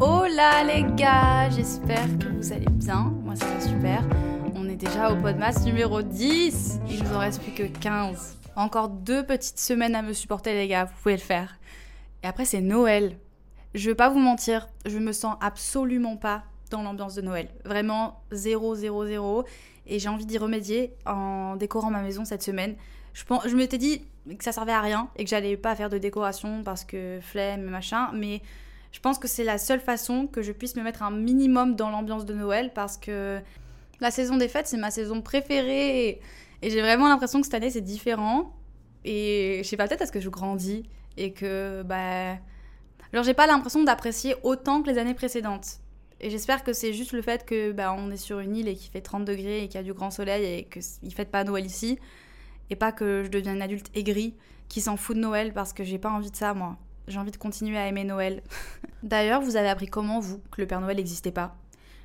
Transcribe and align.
Hola 0.00 0.64
les 0.64 0.84
gars, 0.94 1.50
j'espère 1.50 2.06
que 2.18 2.28
vous 2.28 2.52
allez 2.52 2.66
bien. 2.70 3.12
Moi 3.24 3.34
ça 3.34 3.46
va 3.46 3.60
super. 3.60 4.04
On 4.54 4.68
est 4.68 4.76
déjà 4.76 5.12
au 5.12 5.16
Podmas 5.16 5.64
numéro 5.64 6.02
10. 6.02 6.80
Il 6.88 7.02
nous 7.02 7.14
en 7.14 7.18
reste 7.18 7.42
plus 7.42 7.52
que 7.52 7.64
15. 7.64 8.38
Encore 8.54 8.88
deux 8.88 9.24
petites 9.24 9.58
semaines 9.58 9.94
à 9.94 10.02
me 10.02 10.12
supporter 10.12 10.54
les 10.54 10.68
gars, 10.68 10.84
vous 10.84 10.94
pouvez 11.02 11.16
le 11.16 11.20
faire. 11.20 11.58
Et 12.22 12.26
après 12.26 12.44
c'est 12.44 12.60
Noël. 12.60 13.16
Je 13.74 13.90
vais 13.90 13.94
pas 13.94 14.08
vous 14.08 14.18
mentir, 14.18 14.68
je 14.86 14.98
me 14.98 15.12
sens 15.12 15.36
absolument 15.40 16.16
pas 16.16 16.44
dans 16.70 16.82
l'ambiance 16.82 17.14
de 17.14 17.22
Noël. 17.22 17.48
Vraiment 17.64 18.22
0 18.32 18.74
0 18.76 19.06
0 19.06 19.44
et 19.86 19.98
j'ai 19.98 20.08
envie 20.08 20.26
d'y 20.26 20.38
remédier 20.38 20.92
en 21.06 21.56
décorant 21.56 21.90
ma 21.90 22.02
maison 22.02 22.24
cette 22.24 22.42
semaine. 22.42 22.76
Je, 23.12 23.24
pense, 23.24 23.48
je 23.48 23.56
m'étais 23.56 23.78
dit 23.78 24.02
que 24.36 24.44
ça 24.44 24.52
servait 24.52 24.72
à 24.72 24.80
rien 24.80 25.08
et 25.16 25.24
que 25.24 25.30
j'allais 25.30 25.56
pas 25.56 25.74
faire 25.74 25.90
de 25.90 25.98
décoration 25.98 26.62
parce 26.64 26.84
que 26.84 27.18
flemme 27.22 27.66
et 27.66 27.70
machin, 27.70 28.10
mais 28.14 28.42
je 28.92 29.00
pense 29.00 29.18
que 29.18 29.28
c'est 29.28 29.44
la 29.44 29.58
seule 29.58 29.80
façon 29.80 30.26
que 30.26 30.42
je 30.42 30.52
puisse 30.52 30.76
me 30.76 30.82
mettre 30.82 31.02
un 31.02 31.10
minimum 31.10 31.76
dans 31.76 31.90
l'ambiance 31.90 32.24
de 32.24 32.34
Noël 32.34 32.72
parce 32.74 32.96
que 32.96 33.40
la 34.00 34.10
saison 34.10 34.36
des 34.36 34.48
fêtes, 34.48 34.66
c'est 34.66 34.76
ma 34.76 34.90
saison 34.90 35.22
préférée. 35.22 36.20
Et 36.62 36.70
j'ai 36.70 36.80
vraiment 36.80 37.08
l'impression 37.08 37.40
que 37.40 37.46
cette 37.46 37.54
année, 37.54 37.70
c'est 37.70 37.80
différent. 37.80 38.54
Et 39.04 39.60
je 39.62 39.68
sais 39.68 39.76
pas, 39.76 39.86
peut-être 39.86 39.98
parce 39.98 40.10
que 40.10 40.20
je 40.20 40.28
grandis 40.28 40.84
et 41.16 41.32
que, 41.32 41.82
bah. 41.82 42.38
Alors, 43.12 43.24
j'ai 43.24 43.34
pas 43.34 43.46
l'impression 43.46 43.82
d'apprécier 43.84 44.34
autant 44.42 44.82
que 44.82 44.90
les 44.90 44.98
années 44.98 45.14
précédentes. 45.14 45.78
Et 46.20 46.30
j'espère 46.30 46.64
que 46.64 46.72
c'est 46.72 46.92
juste 46.92 47.12
le 47.12 47.22
fait 47.22 47.46
que 47.46 47.72
bah, 47.72 47.94
on 47.96 48.10
est 48.10 48.16
sur 48.16 48.40
une 48.40 48.56
île 48.56 48.68
et 48.68 48.74
qu'il 48.74 48.90
fait 48.90 49.00
30 49.00 49.24
degrés 49.24 49.62
et 49.62 49.68
qu'il 49.68 49.76
y 49.76 49.78
a 49.78 49.84
du 49.84 49.94
grand 49.94 50.10
soleil 50.10 50.44
et 50.44 50.64
qu'il 50.64 51.14
fête 51.14 51.30
pas 51.30 51.44
Noël 51.44 51.64
ici. 51.64 51.98
Et 52.70 52.76
pas 52.76 52.92
que 52.92 53.22
je 53.24 53.30
devienne 53.30 53.62
adulte 53.62 53.90
aigrie 53.94 54.34
qui 54.68 54.80
s'en 54.80 54.96
fout 54.96 55.16
de 55.16 55.20
Noël 55.20 55.52
parce 55.52 55.72
que 55.72 55.84
j'ai 55.84 55.98
pas 55.98 56.10
envie 56.10 56.30
de 56.30 56.36
ça, 56.36 56.54
moi. 56.54 56.76
J'ai 57.06 57.18
envie 57.18 57.30
de 57.30 57.36
continuer 57.36 57.78
à 57.78 57.86
aimer 57.86 58.04
Noël. 58.04 58.42
D'ailleurs, 59.02 59.40
vous 59.40 59.56
avez 59.56 59.68
appris 59.68 59.86
comment, 59.86 60.20
vous, 60.20 60.40
que 60.50 60.60
le 60.60 60.66
Père 60.66 60.80
Noël 60.80 60.96
n'existait 60.96 61.32
pas? 61.32 61.56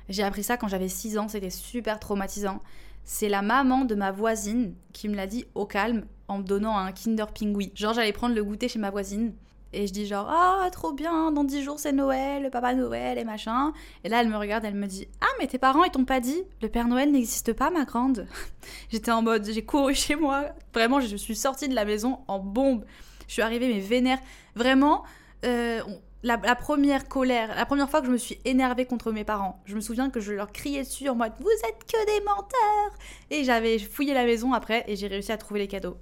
J'ai 0.08 0.22
appris 0.22 0.42
ça 0.42 0.56
quand 0.56 0.68
j'avais 0.68 0.88
6 0.88 1.18
ans, 1.18 1.28
c'était 1.28 1.50
super 1.50 1.98
traumatisant. 2.00 2.60
C'est 3.04 3.28
la 3.28 3.42
maman 3.42 3.84
de 3.84 3.94
ma 3.94 4.12
voisine 4.12 4.74
qui 4.92 5.08
me 5.08 5.14
l'a 5.14 5.26
dit 5.26 5.44
au 5.54 5.66
calme 5.66 6.04
en 6.28 6.38
me 6.38 6.42
donnant 6.42 6.76
un 6.76 6.92
Kinder 6.92 7.26
Pingui. 7.32 7.72
Genre, 7.74 7.92
j'allais 7.92 8.12
prendre 8.12 8.34
le 8.34 8.42
goûter 8.42 8.68
chez 8.68 8.78
ma 8.78 8.90
voisine 8.90 9.34
et 9.74 9.86
je 9.86 9.92
dis 9.92 10.06
genre 10.06 10.28
ah 10.30 10.68
trop 10.70 10.92
bien 10.92 11.32
dans 11.32 11.44
10 11.44 11.62
jours 11.62 11.78
c'est 11.78 11.92
Noël 11.92 12.42
le 12.42 12.50
papa 12.50 12.74
Noël 12.74 13.18
et 13.18 13.24
machin. 13.24 13.72
Et 14.04 14.08
là 14.08 14.20
elle 14.20 14.28
me 14.28 14.36
regarde 14.36 14.64
elle 14.64 14.74
me 14.74 14.86
dit 14.86 15.08
ah 15.20 15.26
mais 15.38 15.46
tes 15.46 15.58
parents 15.58 15.84
ils 15.84 15.90
t'ont 15.90 16.04
pas 16.04 16.20
dit 16.20 16.42
le 16.62 16.68
Père 16.68 16.88
Noël 16.88 17.10
n'existe 17.10 17.52
pas 17.52 17.70
ma 17.70 17.84
grande? 17.84 18.26
J'étais 18.90 19.10
en 19.10 19.22
mode 19.22 19.44
j'ai 19.44 19.64
couru 19.64 19.94
chez 19.94 20.16
moi. 20.16 20.46
Vraiment 20.72 21.00
je 21.00 21.16
suis 21.16 21.36
sortie 21.36 21.68
de 21.68 21.74
la 21.74 21.84
maison 21.84 22.20
en 22.28 22.38
bombe. 22.38 22.84
Je 23.26 23.34
suis 23.34 23.42
arrivée 23.42 23.72
mais 23.72 23.80
vénère. 23.80 24.18
Vraiment 24.54 25.02
euh, 25.44 25.80
la, 26.22 26.38
la, 26.42 26.54
première 26.54 27.06
colère, 27.06 27.54
la 27.54 27.66
première 27.66 27.90
fois 27.90 28.00
que 28.00 28.06
je 28.06 28.12
me 28.12 28.16
suis 28.16 28.38
énervée 28.44 28.86
contre 28.86 29.12
mes 29.12 29.24
parents, 29.24 29.60
je 29.66 29.74
me 29.74 29.80
souviens 29.80 30.08
que 30.08 30.20
je 30.20 30.32
leur 30.32 30.52
criais 30.52 30.82
dessus 30.82 31.08
en 31.08 31.14
mode 31.14 31.32
Vous 31.38 31.50
êtes 31.50 31.84
que 31.86 32.06
des 32.06 32.24
menteurs! 32.24 32.98
Et 33.30 33.44
j'avais 33.44 33.78
fouillé 33.78 34.14
la 34.14 34.24
maison 34.24 34.54
après 34.54 34.84
et 34.86 34.96
j'ai 34.96 35.06
réussi 35.06 35.32
à 35.32 35.36
trouver 35.36 35.60
les 35.60 35.68
cadeaux. 35.68 35.98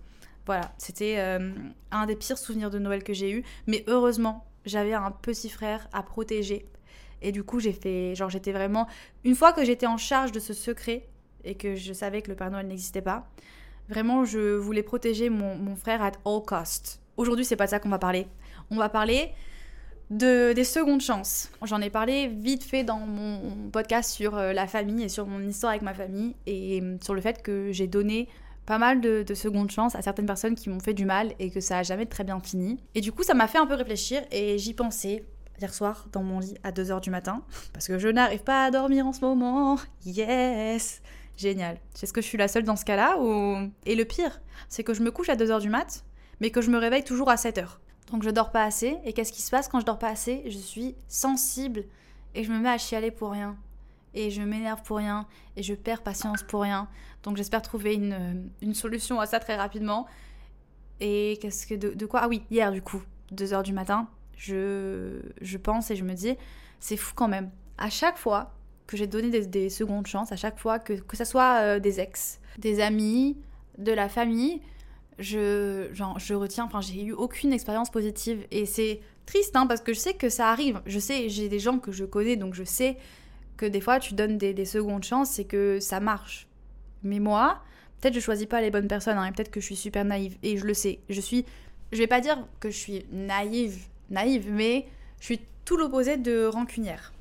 Voilà, 0.47 0.73
c'était 0.77 1.17
euh, 1.19 1.53
un 1.91 2.07
des 2.07 2.17
pires 2.17 2.39
souvenirs 2.39 2.71
de 2.71 2.79
Noël 2.79 3.05
que 3.05 3.13
j'ai 3.13 3.31
eu. 3.31 3.45
Mais 3.67 3.85
heureusement, 3.87 4.45
j'avais 4.65 4.93
un 4.93 5.11
petit 5.11 5.49
frère 5.49 5.89
à 5.93 6.03
protéger. 6.03 6.67
Et 7.21 7.33
du 7.33 7.45
coup, 7.45 7.61
j'ai 7.61 7.73
fait. 7.73 8.15
Genre, 8.15 8.29
j'étais 8.29 8.53
vraiment. 8.53 8.89
Une 9.25 9.35
fois 9.35 9.53
que 9.53 9.65
j'étais 9.65 9.87
en 9.87 9.97
charge 9.97 10.33
de 10.33 10.41
ce 10.41 10.53
secret 10.53 11.07
et 11.45 11.55
que 11.55 11.77
je 11.77 11.93
savais 11.93 12.23
que 12.23 12.29
le 12.29 12.37
Père 12.37 12.51
Noël 12.51 12.67
n'existait 12.67 13.03
pas, 13.03 13.29
vraiment, 13.89 14.25
je 14.25 14.57
voulais 14.57 14.83
protéger 14.83 15.31
mon, 15.31 15.77
frère 15.77 16.03
at 16.03 16.13
all 16.27 16.43
cost. 16.45 17.01
Aujourd'hui, 17.17 17.45
c'est 17.45 17.57
pas 17.57 17.67
de 17.67 17.71
ça 17.71 17.79
qu'on 17.79 17.89
va 17.89 17.99
parler. 17.99 18.27
On 18.71 18.77
va 18.77 18.89
parler 18.89 19.31
de, 20.11 20.53
des 20.53 20.65
secondes 20.65 21.01
chances. 21.01 21.51
J'en 21.63 21.81
ai 21.81 21.91
parlé 21.91 22.27
vite 22.29 22.65
fait 22.65 22.85
dans 22.85 22.99
mon 22.99 23.71
podcast 23.71 24.11
sur 24.11 24.37
euh, 24.37 24.53
la 24.53 24.67
famille 24.67 25.05
et 25.05 25.09
sur 25.09 25.27
mon 25.27 25.41
histoire 25.47 25.71
avec 25.71 25.83
ma 25.83 25.95
famille 25.95 26.35
et 26.47 26.81
euh, 26.81 26.97
sur 27.03 27.15
le 27.15 27.21
fait 27.21 27.43
que 27.43 27.71
j'ai 27.71 27.87
donné 27.87 28.29
pas 28.67 28.79
mal 28.79 29.01
de, 29.01 29.23
de, 29.23 29.35
secondes 29.35 29.71
chances 29.71 29.95
à 29.95 30.03
certaines 30.03 30.27
personnes 30.27 30.55
qui 30.55 30.69
m'ont 30.69 30.81
fait 30.81 30.95
du 30.95 31.05
mal 31.05 31.35
et 31.39 31.51
que 31.51 31.61
ça 31.61 31.79
a 31.79 31.83
jamais 31.83 32.07
très 32.07 32.25
bien 32.25 32.39
fini. 32.41 32.79
Et 32.95 33.01
du 33.01 33.13
coup, 33.13 33.23
ça 33.23 33.35
m'a 33.35 33.49
fait 33.49 33.59
un 33.59 33.67
peu 33.67 33.75
réfléchir 33.75 34.23
et 34.31 34.59
j'y 34.59 34.75
pensais 34.75 35.25
hier 35.61 35.73
soir 35.73 36.07
dans 36.13 36.23
mon 36.23 36.41
lit 36.41 36.55
à 36.63 36.73
2h 36.73 37.01
du 37.01 37.11
matin 37.11 37.43
parce 37.73 37.87
que 37.87 37.99
je 37.99 38.09
n'arrive 38.09 38.43
pas 38.43 38.65
à 38.65 38.71
dormir 38.71 39.07
en 39.07 39.13
ce 39.13 39.21
moment. 39.21 39.79
Yes 40.05 41.03
Génial. 41.37 41.79
Est-ce 42.01 42.13
que 42.13 42.21
je 42.21 42.27
suis 42.27 42.39
la 42.39 42.49
seule 42.49 42.65
dans 42.65 42.77
ce 42.77 42.85
cas-là 42.85 43.19
ou... 43.19 43.71
Et 43.87 43.95
le 43.95 44.05
pire, 44.05 44.41
c'est 44.69 44.85
que 44.85 44.95
je 44.95 45.03
me 45.03 45.11
couche 45.11 45.29
à 45.29 45.37
2h 45.37 45.61
du 45.61 45.71
mat, 45.71 46.05
mais 46.41 46.51
que 46.51 46.61
je 46.61 46.71
me 46.71 46.79
réveille 46.79 47.05
toujours 47.05 47.31
à 47.31 47.37
7h. 47.37 47.79
Donc 48.11 48.23
je 48.23 48.31
dors 48.31 48.53
pas 48.53 48.65
assez. 48.65 48.99
Et 49.05 49.13
qu'est-ce 49.13 49.33
qui 49.33 49.43
se 49.43 49.51
passe 49.51 49.69
quand 49.69 49.81
je 49.81 49.87
dors 49.87 49.99
pas 49.99 50.09
assez? 50.09 50.43
Je 50.47 50.59
suis 50.59 50.95
sensible 51.09 51.85
et 52.35 52.45
je 52.45 52.53
me 52.53 52.59
mets 52.59 52.69
à 52.69 52.79
chialer 52.79 53.11
pour 53.11 53.31
rien. 53.31 53.57
Et 54.15 54.31
je 54.31 54.43
m'énerve 54.43 54.83
pour 54.83 54.99
rien. 54.99 55.27
Et 55.57 55.63
je 55.63 55.75
perds 55.75 56.03
patience 56.03 56.43
pour 56.43 56.63
rien. 56.63 56.89
Donc 57.23 57.37
j'espère 57.37 57.63
trouver 57.63 57.95
une, 57.95 58.51
une, 58.61 58.75
solution 58.75 59.21
à 59.21 59.27
ça 59.27 59.41
très 59.41 59.57
rapidement. 59.57 60.07
Et 61.01 61.39
qu'est-ce 61.41 61.67
que 61.67 61.75
de, 61.75 62.07
quoi? 62.07 62.21
Ah 62.23 62.29
oui, 62.29 62.43
hier 62.51 62.71
du 62.73 62.83
coup, 62.83 63.03
2h 63.35 63.63
du 63.63 63.73
matin, 63.73 64.09
je, 64.37 65.21
je 65.41 65.59
pense 65.59 65.91
et 65.91 65.97
je 65.97 66.05
me 66.05 66.15
dis, 66.15 66.37
c'est 66.81 66.97
fou 66.97 67.13
quand 67.15 67.29
même. 67.29 67.51
À 67.79 67.91
chaque 67.91 68.19
fois 68.19 68.53
que 68.87 68.97
j'ai 68.97 69.07
donné 69.07 69.31
des, 69.31 69.47
des, 69.47 69.71
secondes 69.71 70.07
chances, 70.07 70.33
à 70.33 70.37
chaque 70.37 70.59
fois 70.59 70.79
que, 70.79 70.95
que 70.95 71.17
ce 71.17 71.25
soit 71.25 71.61
euh, 71.61 71.81
des 71.81 72.01
ex, 72.01 72.41
des 72.59 72.81
amis, 72.81 73.39
de 73.79 73.93
la 73.93 74.09
famille, 74.09 74.61
je, 75.19 75.89
je 75.93 76.35
retiens, 76.35 76.65
enfin, 76.65 76.81
j'ai 76.81 77.03
eu 77.03 77.13
aucune 77.13 77.53
expérience 77.53 77.91
positive. 77.91 78.47
Et 78.51 78.67
c'est 78.67 79.01
triste, 79.27 79.57
hein, 79.57 79.67
parce 79.67 79.81
que 79.81 79.93
je 79.93 79.99
sais 79.99 80.15
que 80.15 80.29
ça 80.29 80.49
arrive. 80.51 80.81
Je 80.87 80.99
sais, 80.99 81.29
j'ai 81.29 81.49
des 81.49 81.59
gens 81.59 81.79
que 81.79 81.93
je 81.93 82.05
connais, 82.05 82.37
donc 82.37 82.55
je 82.55 82.65
sais 82.65 82.97
que 83.57 83.67
des 83.67 83.81
fois, 83.81 84.01
tu 84.01 84.15
donnes 84.15 84.39
des, 84.39 84.55
des 84.55 84.65
secondes 84.65 85.05
chances 85.05 85.39
et 85.39 85.45
que 85.45 85.81
ça 85.81 86.01
marche. 86.01 86.47
Mais 87.03 87.19
moi, 87.19 87.63
peut-être 88.01 88.15
je 88.15 88.21
choisis 88.21 88.47
pas 88.47 88.61
les 88.61 88.71
bonnes 88.71 88.89
personnes, 88.89 89.19
hein, 89.19 89.27
et 89.27 89.33
peut-être 89.33 89.51
que 89.51 89.61
je 89.61 89.67
suis 89.67 89.77
super 89.77 90.05
naïve. 90.05 90.37
Et 90.43 90.57
je 90.57 90.65
le 90.65 90.75
sais. 90.75 91.01
Je 91.09 91.21
suis, 91.21 91.45
je 91.93 91.99
vais 91.99 92.07
pas 92.07 92.21
dire 92.21 92.39
que 92.61 92.71
je 92.71 92.77
suis 92.77 93.07
naïve, 93.11 93.87
naïve, 94.11 94.51
mais 94.51 94.87
je 95.21 95.27
suis 95.27 95.41
tout 95.65 95.77
l'opposé 95.77 96.17
de 96.17 96.47
rancunière. 96.47 97.13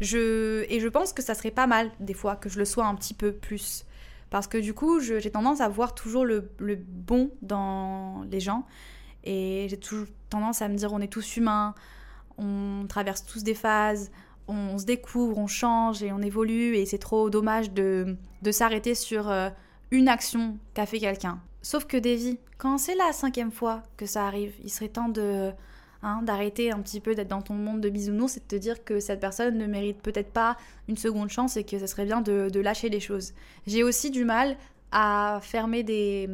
Je, 0.00 0.64
et 0.68 0.80
je 0.80 0.88
pense 0.88 1.12
que 1.12 1.22
ça 1.22 1.34
serait 1.34 1.50
pas 1.50 1.66
mal, 1.66 1.90
des 2.00 2.14
fois, 2.14 2.36
que 2.36 2.48
je 2.48 2.58
le 2.58 2.64
sois 2.64 2.86
un 2.86 2.94
petit 2.94 3.14
peu 3.14 3.32
plus. 3.32 3.84
Parce 4.30 4.46
que 4.46 4.56
du 4.56 4.72
coup, 4.72 4.98
j'ai 5.00 5.30
tendance 5.30 5.60
à 5.60 5.68
voir 5.68 5.94
toujours 5.94 6.24
le, 6.24 6.50
le, 6.58 6.76
bon 6.76 7.30
dans 7.42 8.24
les 8.30 8.40
gens. 8.40 8.66
Et 9.24 9.66
j'ai 9.68 9.76
toujours 9.76 10.06
tendance 10.30 10.62
à 10.62 10.68
me 10.68 10.74
dire 10.74 10.92
on 10.92 11.00
est 11.00 11.12
tous 11.12 11.36
humains, 11.36 11.74
on 12.38 12.86
traverse 12.88 13.24
tous 13.26 13.42
des 13.42 13.54
phases, 13.54 14.10
on 14.52 14.78
se 14.78 14.84
découvre, 14.84 15.38
on 15.38 15.46
change 15.46 16.02
et 16.02 16.12
on 16.12 16.20
évolue. 16.20 16.76
Et 16.76 16.86
c'est 16.86 16.98
trop 16.98 17.30
dommage 17.30 17.70
de, 17.70 18.16
de 18.42 18.52
s'arrêter 18.52 18.94
sur 18.94 19.30
euh, 19.30 19.50
une 19.90 20.08
action 20.08 20.58
qu'a 20.74 20.86
fait 20.86 20.98
quelqu'un. 20.98 21.40
Sauf 21.62 21.84
que 21.84 21.96
Davy, 21.96 22.38
quand 22.58 22.78
c'est 22.78 22.94
la 22.94 23.12
cinquième 23.12 23.52
fois 23.52 23.82
que 23.96 24.06
ça 24.06 24.26
arrive, 24.26 24.54
il 24.62 24.70
serait 24.70 24.88
temps 24.88 25.08
de 25.08 25.52
Hein, 26.04 26.22
d'arrêter 26.24 26.72
un 26.72 26.80
petit 26.80 26.98
peu 26.98 27.14
d'être 27.14 27.28
dans 27.28 27.42
ton 27.42 27.54
monde 27.54 27.80
de 27.80 27.88
bisounours 27.88 28.36
et 28.36 28.40
de 28.40 28.44
te 28.44 28.56
dire 28.56 28.82
que 28.82 28.98
cette 28.98 29.20
personne 29.20 29.56
ne 29.56 29.66
mérite 29.66 30.02
peut-être 30.02 30.32
pas 30.32 30.56
une 30.88 30.96
seconde 30.96 31.30
chance 31.30 31.56
et 31.56 31.62
que 31.62 31.78
ce 31.78 31.86
serait 31.86 32.06
bien 32.06 32.20
de, 32.20 32.48
de 32.48 32.58
lâcher 32.58 32.88
les 32.88 32.98
choses. 32.98 33.34
J'ai 33.68 33.84
aussi 33.84 34.10
du 34.10 34.24
mal 34.24 34.56
à 34.90 35.38
fermer 35.42 35.84
des. 35.84 36.28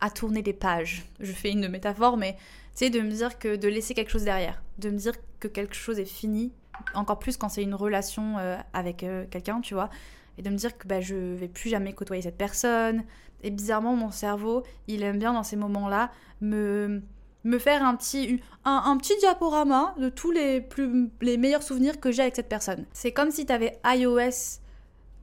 à 0.00 0.10
tourner 0.10 0.42
des 0.42 0.52
pages. 0.52 1.06
Je 1.20 1.30
fais 1.30 1.52
une 1.52 1.68
métaphore, 1.68 2.16
mais 2.16 2.36
sais, 2.74 2.90
de 2.90 3.00
me 3.00 3.10
dire 3.10 3.38
que 3.38 3.54
de 3.54 3.68
laisser 3.68 3.94
quelque 3.94 4.10
chose 4.10 4.24
derrière, 4.24 4.60
de 4.78 4.90
me 4.90 4.96
dire 4.96 5.14
que 5.38 5.46
quelque 5.46 5.76
chose 5.76 6.00
est 6.00 6.04
fini, 6.04 6.50
encore 6.94 7.18
plus 7.18 7.36
quand 7.36 7.48
c'est 7.48 7.62
une 7.62 7.74
relation 7.74 8.38
euh, 8.38 8.56
avec 8.72 9.02
euh, 9.02 9.24
quelqu'un, 9.30 9.60
tu 9.60 9.74
vois, 9.74 9.90
et 10.36 10.42
de 10.42 10.50
me 10.50 10.56
dire 10.56 10.76
que 10.76 10.86
bah, 10.86 11.00
je 11.00 11.14
vais 11.14 11.48
plus 11.48 11.70
jamais 11.70 11.92
côtoyer 11.92 12.22
cette 12.22 12.38
personne. 12.38 13.04
Et 13.42 13.50
bizarrement, 13.50 13.94
mon 13.94 14.10
cerveau, 14.10 14.64
il 14.88 15.02
aime 15.02 15.18
bien 15.18 15.32
dans 15.32 15.44
ces 15.44 15.56
moments-là 15.56 16.10
me 16.40 17.02
me 17.44 17.58
faire 17.58 17.84
un 17.84 17.94
petit, 17.96 18.40
un, 18.64 18.96
petit 18.98 19.16
diaporama 19.18 19.94
de 19.98 20.08
tous 20.08 20.30
les, 20.30 20.60
plus, 20.60 21.10
les 21.20 21.36
meilleurs 21.36 21.62
souvenirs 21.62 22.00
que 22.00 22.10
j'ai 22.10 22.22
avec 22.22 22.36
cette 22.36 22.48
personne. 22.48 22.84
C'est 22.92 23.12
comme 23.12 23.30
si 23.30 23.46
tu 23.46 23.52
avais 23.52 23.78
iOS 23.84 24.60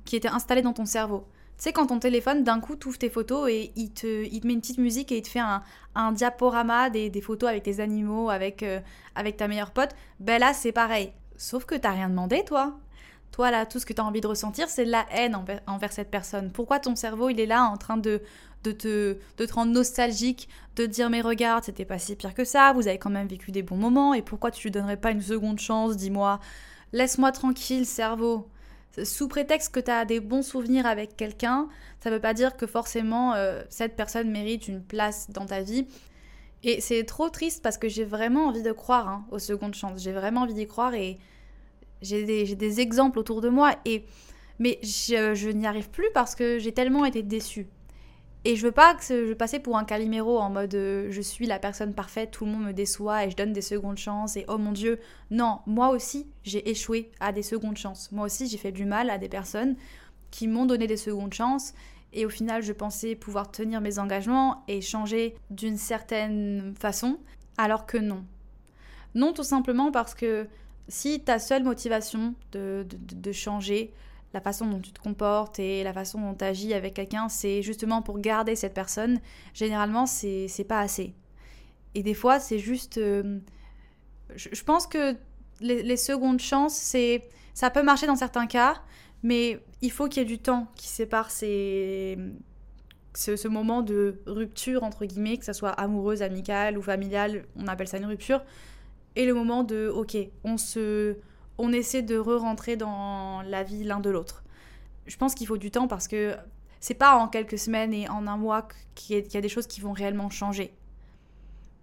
qui 0.05 0.15
était 0.15 0.29
installé 0.29 0.61
dans 0.61 0.73
ton 0.73 0.85
cerveau. 0.85 1.25
sais, 1.57 1.73
quand 1.73 1.87
ton 1.87 1.99
téléphone, 1.99 2.43
d'un 2.43 2.59
coup, 2.59 2.75
t'ouvre 2.75 2.97
tes 2.97 3.09
photos 3.09 3.49
et 3.49 3.71
il 3.75 3.91
te, 3.91 4.25
il 4.25 4.41
te 4.41 4.47
met 4.47 4.53
une 4.53 4.61
petite 4.61 4.77
musique 4.77 5.11
et 5.11 5.17
il 5.17 5.21
te 5.21 5.27
fait 5.27 5.39
un, 5.39 5.61
un 5.93 6.11
diaporama 6.11 6.89
des, 6.89 7.09
des, 7.09 7.21
photos 7.21 7.49
avec 7.49 7.63
tes 7.63 7.79
animaux, 7.79 8.29
avec, 8.29 8.63
euh, 8.63 8.79
avec 9.15 9.37
ta 9.37 9.47
meilleure 9.47 9.71
pote, 9.71 9.91
ben 10.19 10.39
là, 10.39 10.53
c'est 10.53 10.71
pareil. 10.71 11.11
Sauf 11.37 11.65
que 11.65 11.75
t'as 11.75 11.91
rien 11.91 12.09
demandé, 12.09 12.43
toi. 12.45 12.77
Toi, 13.31 13.51
là, 13.51 13.65
tout 13.65 13.79
ce 13.79 13.85
que 13.85 13.93
t'as 13.93 14.03
envie 14.03 14.21
de 14.21 14.27
ressentir, 14.27 14.69
c'est 14.69 14.85
de 14.85 14.91
la 14.91 15.05
haine 15.11 15.35
envers, 15.67 15.91
cette 15.91 16.09
personne. 16.09 16.51
Pourquoi 16.51 16.79
ton 16.79 16.95
cerveau, 16.95 17.29
il 17.29 17.39
est 17.39 17.45
là 17.45 17.63
en 17.63 17.75
train 17.75 17.97
de, 17.97 18.21
de, 18.63 18.71
te, 18.71 19.17
de 19.37 19.45
te 19.45 19.53
rendre 19.53 19.73
nostalgique, 19.73 20.47
de 20.75 20.85
te 20.85 20.89
dire, 20.89 21.09
mais 21.09 21.21
regarde, 21.21 21.63
c'était 21.65 21.85
pas 21.85 21.99
si 21.99 22.15
pire 22.15 22.33
que 22.33 22.45
ça, 22.45 22.71
vous 22.73 22.87
avez 22.87 22.97
quand 22.97 23.09
même 23.09 23.27
vécu 23.27 23.51
des 23.51 23.63
bons 23.63 23.75
moments, 23.75 24.13
et 24.13 24.21
pourquoi 24.21 24.51
tu 24.51 24.63
lui 24.63 24.71
donnerais 24.71 24.97
pas 24.97 25.11
une 25.11 25.21
seconde 25.21 25.59
chance, 25.59 25.97
dis-moi. 25.97 26.39
Laisse-moi 26.93 27.31
tranquille, 27.33 27.85
cerveau 27.85 28.47
sous 29.03 29.27
prétexte 29.27 29.73
que 29.73 29.79
tu 29.79 29.91
as 29.91 30.05
des 30.05 30.19
bons 30.19 30.43
souvenirs 30.43 30.85
avec 30.85 31.17
quelqu'un, 31.17 31.67
ça 31.99 32.09
ne 32.09 32.15
veut 32.15 32.21
pas 32.21 32.33
dire 32.33 32.55
que 32.55 32.67
forcément 32.67 33.33
euh, 33.33 33.61
cette 33.69 33.95
personne 33.95 34.29
mérite 34.29 34.67
une 34.67 34.81
place 34.81 35.29
dans 35.29 35.45
ta 35.45 35.61
vie. 35.61 35.87
Et 36.65 36.81
c'est 36.81 37.03
trop 37.03 37.29
triste 37.29 37.61
parce 37.61 37.77
que 37.77 37.87
j'ai 37.87 38.03
vraiment 38.03 38.47
envie 38.47 38.63
de 38.63 38.71
croire 38.71 39.07
hein, 39.07 39.25
aux 39.29 39.37
secondes 39.37 39.75
chances. 39.75 40.01
J'ai 40.01 40.11
vraiment 40.11 40.41
envie 40.41 40.55
d'y 40.55 40.65
croire 40.65 40.95
et 40.95 41.19
j'ai 42.01 42.25
des, 42.25 42.81
exemples 42.81 43.19
autour 43.19 43.39
de 43.39 43.49
moi. 43.49 43.75
Et, 43.85 44.03
mais 44.57 44.79
je, 44.81 45.51
n'y 45.51 45.67
arrive 45.67 45.91
plus 45.91 46.09
parce 46.15 46.33
que 46.33 46.57
j'ai 46.57 46.71
tellement 46.71 47.05
été 47.05 47.21
déçue. 47.21 47.67
Et 48.45 48.55
je 48.55 48.65
veux 48.65 48.71
pas 48.71 48.95
que 48.95 49.27
je 49.27 49.33
passe 49.33 49.55
pour 49.63 49.77
un 49.77 49.85
caliméro 49.85 50.39
en 50.39 50.49
mode 50.49 50.73
euh, 50.75 51.07
je 51.09 51.21
suis 51.21 51.47
la 51.47 51.57
personne 51.57 51.93
parfaite, 51.93 52.29
tout 52.29 52.45
le 52.45 52.51
monde 52.51 52.65
me 52.65 52.73
déçoit 52.73 53.25
et 53.25 53.31
je 53.31 53.35
donne 53.35 53.53
des 53.53 53.61
secondes 53.61 53.97
chances 53.97 54.35
et 54.35 54.45
oh 54.47 54.59
mon 54.59 54.71
dieu. 54.71 54.99
Non, 55.31 55.59
moi 55.65 55.89
aussi 55.89 56.27
j'ai 56.43 56.69
échoué 56.69 57.11
à 57.19 57.31
des 57.31 57.41
secondes 57.41 57.77
chances. 57.77 58.11
Moi 58.11 58.25
aussi 58.25 58.47
j'ai 58.47 58.57
fait 58.57 58.71
du 58.71 58.85
mal 58.85 59.09
à 59.09 59.17
des 59.17 59.29
personnes 59.29 59.75
qui 60.31 60.47
m'ont 60.47 60.65
donné 60.65 60.87
des 60.87 60.97
secondes 60.97 61.33
chances 61.33 61.73
et 62.13 62.25
au 62.25 62.29
final 62.29 62.61
je 62.61 62.73
pensais 62.73 63.15
pouvoir 63.15 63.51
tenir 63.51 63.81
mes 63.81 63.99
engagements 63.99 64.63
et 64.67 64.81
changer 64.81 65.35
d'une 65.49 65.77
certaine 65.77 66.73
façon 66.79 67.19
alors 67.57 67.85
que 67.85 67.97
non. 67.97 68.25
Non 69.13 69.33
tout 69.33 69.43
simplement 69.43 69.91
parce 69.91 70.13
que 70.13 70.47
si 70.87 71.19
ta 71.21 71.39
seule 71.39 71.63
motivation 71.63 72.35
de, 72.51 72.85
de, 72.91 73.31
changer, 73.31 73.91
la 74.33 74.41
façon 74.41 74.67
dont 74.67 74.79
tu 74.79 74.91
te 74.91 74.99
comportes 74.99 75.59
et 75.59 75.83
la 75.83 75.93
façon 75.93 76.19
dont 76.19 76.35
tu 76.35 76.43
agis 76.43 76.73
avec 76.73 76.93
quelqu'un, 76.93 77.29
c'est 77.29 77.61
justement 77.61 78.01
pour 78.01 78.19
garder 78.19 78.55
cette 78.55 78.73
personne. 78.73 79.19
Généralement, 79.53 80.05
c'est 80.05 80.65
pas 80.67 80.79
assez. 80.79 81.15
Et 81.95 82.03
des 82.03 82.13
fois, 82.13 82.39
c'est 82.39 82.59
juste. 82.59 82.97
Euh, 82.97 83.39
je, 84.35 84.63
pense 84.63 84.85
que 84.85 85.15
les, 85.61 85.97
secondes 85.97 86.39
chances, 86.39 86.75
c'est 86.75 87.27
ça 87.53 87.69
peut 87.69 87.83
marcher 87.83 88.05
dans 88.05 88.17
certains 88.17 88.47
cas, 88.47 88.81
mais 89.25 89.59
il 89.81 89.91
faut 89.91 90.07
qu'il 90.07 90.21
y 90.21 90.21
ait 90.21 90.29
du 90.29 90.37
temps 90.37 90.67
qui 90.75 90.87
sépare 90.87 91.31
ces, 91.31 92.15
ce, 93.15 93.47
moment 93.47 93.81
de 93.81 94.21
rupture, 94.27 94.83
entre 94.83 95.03
guillemets, 95.05 95.37
que 95.37 95.45
ce 95.45 95.51
soit 95.51 95.71
amoureuse, 95.71 96.21
amicale 96.21 96.77
ou 96.77 96.83
familiale, 96.83 97.45
on 97.55 97.65
appelle 97.65 97.87
ça 97.87 97.97
une 97.97 98.05
rupture, 98.05 98.43
et 99.15 99.25
le 99.25 99.33
moment 99.33 99.63
de, 99.63 99.87
ok, 99.87 100.15
on 100.43 100.57
se 100.57 101.17
on 101.57 101.73
essaie 101.73 102.03
de 102.03 102.17
re-rentrer 102.17 102.75
dans 102.75 103.41
la 103.41 103.63
vie 103.63 103.83
l'un 103.83 103.99
de 103.99 104.11
l'autre. 104.11 104.43
Je 105.07 105.17
pense 105.17 105.33
qu'il 105.33 105.47
faut 105.47 105.57
du 105.57 105.71
temps 105.71 105.87
parce 105.87 106.07
que 106.07 106.35
c'est 106.79 106.93
pas 106.93 107.15
en 107.15 107.27
quelques 107.27 107.57
semaines 107.57 107.95
et 107.95 108.07
en 108.07 108.27
un 108.27 108.37
mois 108.37 108.67
qu'il 108.93 109.25
y, 109.25 109.37
a 109.37 109.41
des 109.41 109.49
choses 109.49 109.65
qui 109.65 109.81
vont 109.81 109.93
réellement 109.93 110.29
changer. 110.29 110.71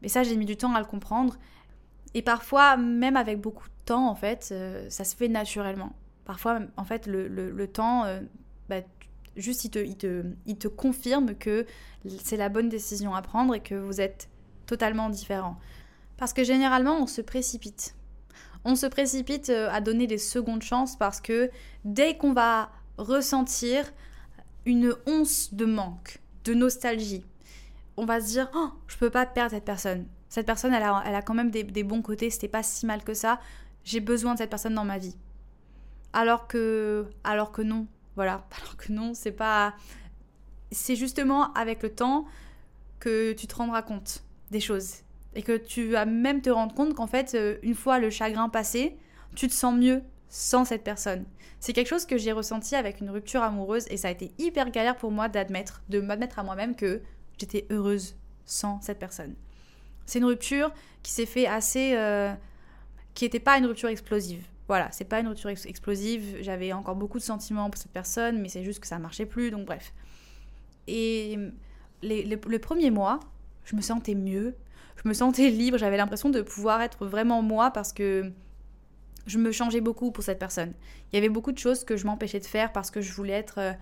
Mais 0.00 0.08
ça, 0.08 0.22
j'ai 0.22 0.36
mis 0.36 0.46
du 0.46 0.56
temps 0.56 0.74
à 0.74 0.78
le 0.78 0.86
comprendre. 0.86 1.38
Et 2.14 2.22
parfois, 2.22 2.76
même 2.76 3.16
avec 3.16 3.40
beaucoup 3.40 3.66
de 3.66 3.84
temps, 3.84 4.08
en 4.08 4.14
fait, 4.14 4.50
euh, 4.52 4.88
ça 4.90 5.02
se 5.02 5.16
fait 5.16 5.28
naturellement. 5.28 5.92
Parfois, 6.24 6.60
en 6.76 6.84
fait, 6.84 7.06
le, 7.06 7.66
temps, 7.66 8.04
euh, 8.04 8.20
bah, 8.68 8.80
juste, 9.36 9.64
il 9.64 9.96
te, 9.96 10.68
confirme 10.68 11.34
que 11.34 11.66
c'est 12.22 12.36
la 12.36 12.48
bonne 12.48 12.68
décision 12.68 13.14
à 13.14 13.22
prendre 13.22 13.54
et 13.54 13.60
que 13.60 13.74
vous 13.74 14.00
êtes 14.00 14.28
totalement 14.66 15.08
différents. 15.08 15.58
Parce 16.16 16.32
que 16.32 16.44
généralement, 16.44 16.96
on 17.02 17.06
se 17.06 17.20
précipite 17.20 17.96
on 18.64 18.76
se 18.76 18.86
précipite 18.86 19.50
euh, 19.50 19.68
à 19.70 19.80
donner 19.80 20.06
des 20.06 20.18
secondes 20.18 20.62
chances 20.62 20.96
parce 20.96 21.20
que 21.20 21.50
dès 21.84 22.16
qu'on 22.16 22.32
va 22.32 22.70
ressentir 22.98 23.92
une 24.64 24.94
once 25.06 25.52
de 25.54 25.64
manque, 25.64 26.20
de 26.44 26.54
nostalgie, 26.54 27.24
on 27.96 28.04
va 28.04 28.20
se 28.20 28.26
dire 28.26 28.50
oh, 28.54 28.70
je 28.86 28.96
peux 28.96 29.10
pas 29.10 29.26
perdre 29.26 29.52
cette 29.52 29.64
personne. 29.64 30.06
Cette 30.28 30.46
personne, 30.46 30.72
elle 30.72 30.82
a, 30.82 31.22
quand 31.22 31.34
même 31.34 31.50
des, 31.50 31.82
bons 31.82 32.00
côtés, 32.00 32.30
c'était 32.30 32.48
pas 32.48 32.62
si 32.62 32.86
mal 32.86 33.04
que 33.04 33.12
ça. 33.12 33.38
J'ai 33.84 34.00
besoin 34.00 34.32
de 34.32 34.38
cette 34.38 34.48
personne 34.48 34.74
dans 34.74 34.84
ma 34.84 34.96
vie. 34.96 35.14
Alors 36.12 36.46
que, 36.46 37.06
alors 37.24 37.52
que 37.52 37.62
non, 37.62 37.86
voilà. 38.16 38.46
Alors 38.60 38.76
que 38.76 38.92
non, 38.92 39.14
c'est 39.14 39.32
pas. 39.32 39.74
C'est 40.70 40.96
justement 40.96 41.52
avec 41.54 41.82
le 41.82 41.94
temps 41.94 42.26
que 42.98 43.32
tu 43.32 43.46
te 43.46 43.54
rendras 43.54 43.82
compte 43.82 44.24
des 44.50 44.60
choses 44.60 44.98
et 45.34 45.42
que 45.42 45.56
tu 45.56 45.90
vas 45.90 46.04
même 46.04 46.40
te 46.40 46.50
rendre 46.50 46.74
compte 46.74 46.94
qu'en 46.94 47.06
fait, 47.06 47.34
euh, 47.34 47.58
une 47.62 47.74
fois 47.74 47.98
le 47.98 48.10
chagrin 48.10 48.48
passé, 48.48 48.96
tu 49.34 49.48
te 49.48 49.52
sens 49.52 49.74
mieux 49.74 50.02
sans 50.28 50.64
cette 50.64 50.84
personne. 50.84 51.24
C'est 51.60 51.72
quelque 51.72 51.88
chose 51.88 52.06
que 52.06 52.16
j'ai 52.16 52.32
ressenti 52.32 52.74
avec 52.74 53.00
une 53.00 53.10
rupture 53.10 53.42
amoureuse 53.42 53.86
et 53.90 53.96
ça 53.96 54.08
a 54.08 54.10
été 54.10 54.32
hyper 54.38 54.70
galère 54.70 54.96
pour 54.96 55.10
moi 55.10 55.28
d'admettre, 55.28 55.82
de 55.88 56.00
m'admettre 56.00 56.38
à 56.38 56.42
moi-même 56.42 56.74
que 56.74 57.02
j'étais 57.38 57.66
heureuse 57.70 58.16
sans 58.46 58.80
cette 58.80 58.98
personne. 58.98 59.34
C'est 60.06 60.18
une 60.18 60.24
rupture 60.24 60.72
qui 61.02 61.12
s'est 61.12 61.26
fait 61.26 61.46
assez... 61.46 61.94
Euh, 61.96 62.32
qui 63.14 63.24
n'était 63.24 63.40
pas 63.40 63.58
une 63.58 63.66
rupture 63.66 63.90
explosive. 63.90 64.44
Voilà, 64.68 64.90
c'est 64.92 65.04
pas 65.04 65.20
une 65.20 65.28
rupture 65.28 65.50
explosive. 65.50 66.38
J'avais 66.40 66.72
encore 66.72 66.96
beaucoup 66.96 67.18
de 67.18 67.24
sentiments 67.24 67.68
pour 67.68 67.80
cette 67.80 67.92
personne, 67.92 68.40
mais 68.40 68.48
c'est 68.48 68.64
juste 68.64 68.80
que 68.80 68.86
ça 68.86 68.98
marchait 68.98 69.26
plus, 69.26 69.50
donc 69.50 69.66
bref. 69.66 69.92
Et 70.86 71.38
les, 72.02 72.22
les, 72.22 72.36
le 72.36 72.58
premier 72.58 72.90
mois, 72.90 73.20
je 73.64 73.76
me 73.76 73.80
sentais 73.80 74.14
mieux, 74.14 74.54
je 75.02 75.08
me 75.08 75.14
sentais 75.14 75.50
libre, 75.50 75.78
j'avais 75.78 75.96
l'impression 75.96 76.30
de 76.30 76.40
pouvoir 76.40 76.80
être 76.82 77.06
vraiment 77.06 77.42
moi 77.42 77.70
parce 77.70 77.92
que 77.92 78.32
je 79.26 79.38
me 79.38 79.52
changeais 79.52 79.80
beaucoup 79.80 80.10
pour 80.10 80.24
cette 80.24 80.38
personne. 80.38 80.72
Il 81.12 81.16
y 81.16 81.18
avait 81.18 81.28
beaucoup 81.28 81.52
de 81.52 81.58
choses 81.58 81.84
que 81.84 81.96
je 81.96 82.06
m'empêchais 82.06 82.40
de 82.40 82.46
faire 82.46 82.72
parce 82.72 82.90
que 82.90 83.00
je 83.00 83.12
voulais 83.12 83.32
être 83.34 83.58
euh, 83.58 83.72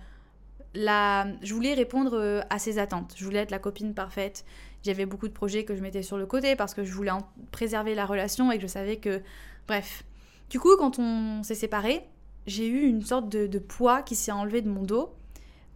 la... 0.75 1.27
Je 1.41 1.53
voulais 1.53 1.73
répondre 1.73 2.13
euh, 2.13 2.41
à 2.49 2.59
ses 2.59 2.77
attentes. 2.77 3.13
Je 3.17 3.25
voulais 3.25 3.39
être 3.39 3.51
la 3.51 3.59
copine 3.59 3.93
parfaite. 3.93 4.45
J'avais 4.83 5.05
beaucoup 5.05 5.27
de 5.27 5.33
projets 5.33 5.63
que 5.63 5.75
je 5.75 5.81
mettais 5.81 6.03
sur 6.03 6.17
le 6.17 6.25
côté 6.25 6.55
parce 6.55 6.73
que 6.73 6.83
je 6.83 6.93
voulais 6.93 7.11
en 7.11 7.27
préserver 7.51 7.95
la 7.95 8.05
relation 8.05 8.51
et 8.51 8.57
que 8.57 8.61
je 8.61 8.67
savais 8.67 8.97
que... 8.97 9.21
Bref. 9.67 10.03
Du 10.51 10.59
coup, 10.59 10.75
quand 10.75 10.99
on 10.99 11.43
s'est 11.43 11.55
séparés, 11.55 12.03
j'ai 12.45 12.67
eu 12.67 12.81
une 12.81 13.03
sorte 13.03 13.29
de, 13.29 13.47
de 13.47 13.57
poids 13.57 14.01
qui 14.01 14.17
s'est 14.17 14.33
enlevé 14.33 14.61
de 14.61 14.69
mon 14.69 14.83
dos. 14.83 15.15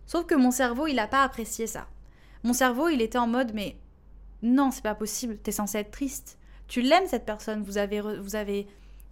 Sauf 0.05 0.25
que 0.25 0.35
mon 0.35 0.51
cerveau, 0.51 0.85
il 0.85 0.95
n'a 0.95 1.07
pas 1.07 1.23
apprécié 1.23 1.65
ça. 1.65 1.87
Mon 2.43 2.51
cerveau, 2.51 2.89
il 2.89 3.01
était 3.01 3.17
en 3.17 3.25
mode, 3.25 3.53
mais 3.53 3.77
non, 4.41 4.71
c'est 4.71 4.83
pas 4.83 4.93
possible, 4.93 5.37
t'es 5.37 5.53
censé 5.53 5.77
être 5.77 5.91
triste. 5.91 6.37
Tu 6.67 6.81
l'aimes 6.81 7.07
cette 7.07 7.25
personne, 7.25 7.63
vous 7.63 7.77
avez, 7.77 8.01
vous 8.01 8.35
avez 8.35 8.67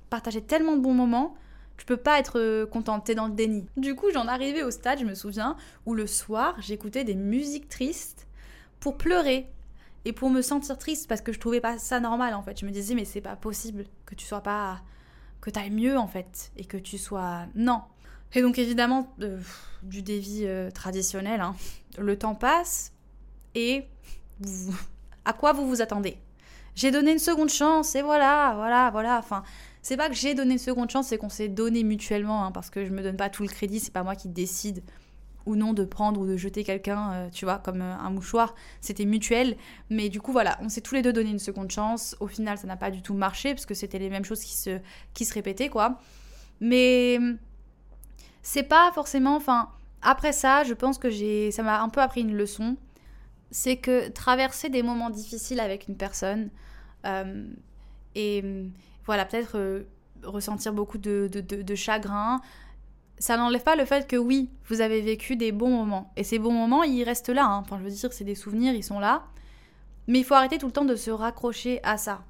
partagé 0.10 0.42
tellement 0.42 0.76
de 0.76 0.82
bons 0.82 0.94
moments, 0.94 1.34
tu 1.78 1.86
peux 1.86 1.96
pas 1.96 2.20
être 2.20 2.40
euh, 2.40 2.66
contente, 2.66 3.06
t'es 3.06 3.16
dans 3.16 3.28
le 3.28 3.34
déni. 3.34 3.66
Du 3.78 3.96
coup, 3.96 4.08
j'en 4.14 4.28
arrivais 4.28 4.64
au 4.64 4.70
stade, 4.70 5.00
je 5.00 5.06
me 5.06 5.16
souviens, 5.16 5.56
où 5.86 5.94
le 5.94 6.08
soir, 6.08 6.56
j'écoutais 6.60 7.06
des 7.06 7.16
musiques 7.16 7.70
tristes 7.70 8.28
pour 8.82 8.98
pleurer 8.98 9.48
et 10.04 10.12
pour 10.12 10.30
me 10.30 10.42
sentir 10.42 10.78
triste 10.78 11.08
parce 11.08 11.22
que 11.22 11.32
je 11.32 11.40
trouvais 11.40 11.62
pas 11.62 11.78
ça 11.78 12.02
normal 12.02 12.34
en 12.34 12.44
fait. 12.44 12.60
Je 12.60 12.66
me 12.66 12.72
disais, 12.72 12.96
mais 12.96 13.06
c'est 13.06 13.22
pas 13.22 13.38
possible 13.38 13.86
que 14.06 14.14
tu 14.14 14.26
sois 14.26 14.42
pas. 14.42 14.82
Que 15.44 15.50
t'ailles 15.50 15.72
mieux 15.72 15.98
en 15.98 16.08
fait 16.08 16.54
et 16.56 16.64
que 16.64 16.78
tu 16.78 16.98
sois. 16.98 17.42
Non. 17.54 17.82
Et 18.34 18.42
donc 18.42 18.58
évidemment, 18.58 19.14
euh, 19.22 19.38
du 19.84 20.02
dévi 20.02 20.44
euh, 20.46 20.72
traditionnel, 20.72 21.42
hein. 21.42 21.54
le 21.98 22.18
temps 22.18 22.34
passe 22.34 22.94
et 23.54 23.86
à 25.26 25.34
quoi 25.34 25.52
vous 25.52 25.68
vous 25.68 25.82
attendez? 25.82 26.18
J'ai 26.76 26.92
donné 26.92 27.12
une 27.12 27.20
seconde 27.20 27.50
chance 27.50 27.94
et 27.96 28.02
voilà, 28.02 28.54
voilà, 28.56 28.90
voilà. 28.92 29.20
Enfin, 29.20 29.44
c'est 29.82 29.98
pas 29.98 30.08
que 30.08 30.16
j'ai 30.16 30.34
donné 30.34 30.54
une 30.54 30.60
seconde 30.60 30.90
chance, 30.90 31.08
c'est 31.08 31.18
qu'on 31.18 31.28
s'est 31.28 31.50
donné 31.50 31.84
mutuellement, 31.84 32.46
hein, 32.46 32.54
parce 32.54 32.70
que 32.70 32.86
je 32.86 32.92
me 32.92 33.04
donne 33.04 33.18
pas 33.18 33.30
tout 33.30 33.44
le 33.44 33.50
crédit, 33.50 33.82
c'est 33.82 33.92
pas 33.92 34.04
moi 34.04 34.16
qui 34.16 34.30
décide 34.30 34.82
ou 35.46 35.56
non 35.56 35.74
de 35.74 35.86
prendre 35.86 36.20
ou 36.22 36.26
de 36.26 36.38
jeter 36.38 36.64
quelqu'un, 36.64 37.12
euh, 37.14 37.30
tu 37.30 37.46
vois, 37.46 37.58
comme 37.58 37.82
euh, 37.82 37.96
un 37.96 38.10
mouchoir. 38.10 38.56
C'était 38.82 39.06
mutuel. 39.06 39.58
Mais 39.90 40.10
du 40.10 40.22
coup, 40.22 40.32
voilà, 40.32 40.58
on 40.62 40.70
s'est 40.70 40.82
tous 40.82 40.96
les 40.96 41.02
deux 41.02 41.14
donné 41.14 41.30
une 41.30 41.40
seconde 41.40 41.72
chance. 41.72 42.16
Au 42.20 42.28
final, 42.28 42.58
ça 42.58 42.68
n'a 42.68 42.78
pas 42.78 42.92
du 42.92 43.02
tout 43.02 43.14
marché, 43.14 43.54
parce 43.54 43.66
que 43.66 43.74
c'était 43.74 44.00
les 44.00 44.10
mêmes 44.10 44.26
choses 44.26 44.44
qui 44.44 44.54
se, 44.54 44.80
qui 45.14 45.26
se 45.26 45.34
répétaient, 45.34 45.70
quoi. 45.70 46.00
Mais 46.60 47.20
c'est 48.42 48.64
pas 48.64 48.92
forcément. 48.94 49.36
Enfin, 49.36 49.70
après 50.02 50.34
ça, 50.34 50.64
je 50.64 50.74
pense 50.74 50.98
que 50.98 51.10
j'ai. 51.10 51.52
Ça 51.52 51.64
m'a 51.64 51.82
un 51.82 51.90
peu 51.90 52.02
appris 52.02 52.22
une 52.22 52.36
leçon 52.36 52.78
c'est 53.54 53.78
que 53.78 54.10
traverser 54.10 54.70
des 54.70 54.82
moments 54.82 55.12
difficiles 55.12 55.60
avec 55.60 55.88
une 55.88 55.96
personne 55.96 56.50
euh, 57.06 57.46
et 58.16 58.44
voilà, 59.06 59.26
peut-être 59.26 59.58
euh, 59.58 59.84
ressentir 60.24 60.74
beaucoup 60.74 60.98
de, 60.98 61.30
chagrin, 61.76 62.42
ça 63.24 63.38
n'enlève 63.38 63.64
pas 63.64 63.78
le 63.78 63.86
fait 63.86 64.06
que 64.06 64.18
oui, 64.18 64.50
vous 64.68 64.82
avez 64.82 65.00
vécu 65.00 65.38
des 65.38 65.54
bons 65.54 65.70
moments. 65.70 66.12
Et 66.18 66.26
ces 66.26 66.40
bons 66.40 66.52
moments, 66.52 66.84
ils 66.84 67.06
restent 67.06 67.30
là. 67.30 67.46
Hein. 67.46 67.60
Enfin, 67.60 67.78
je 67.80 67.86
veux 67.86 67.90
dire, 67.90 68.12
c'est 68.12 68.26
des 68.26 68.36
souvenirs, 68.36 68.74
ils 68.74 68.84
sont 68.84 69.00
là. 69.00 69.24
Mais 70.08 70.20
il 70.20 70.26
faut 70.26 70.34
arrêter 70.34 70.58
tout 70.58 70.66
le 70.66 70.74
temps 70.74 70.84
de 70.84 70.98
se 70.98 71.10
raccrocher 71.10 71.80
à 71.84 71.96
ça. 71.96 72.26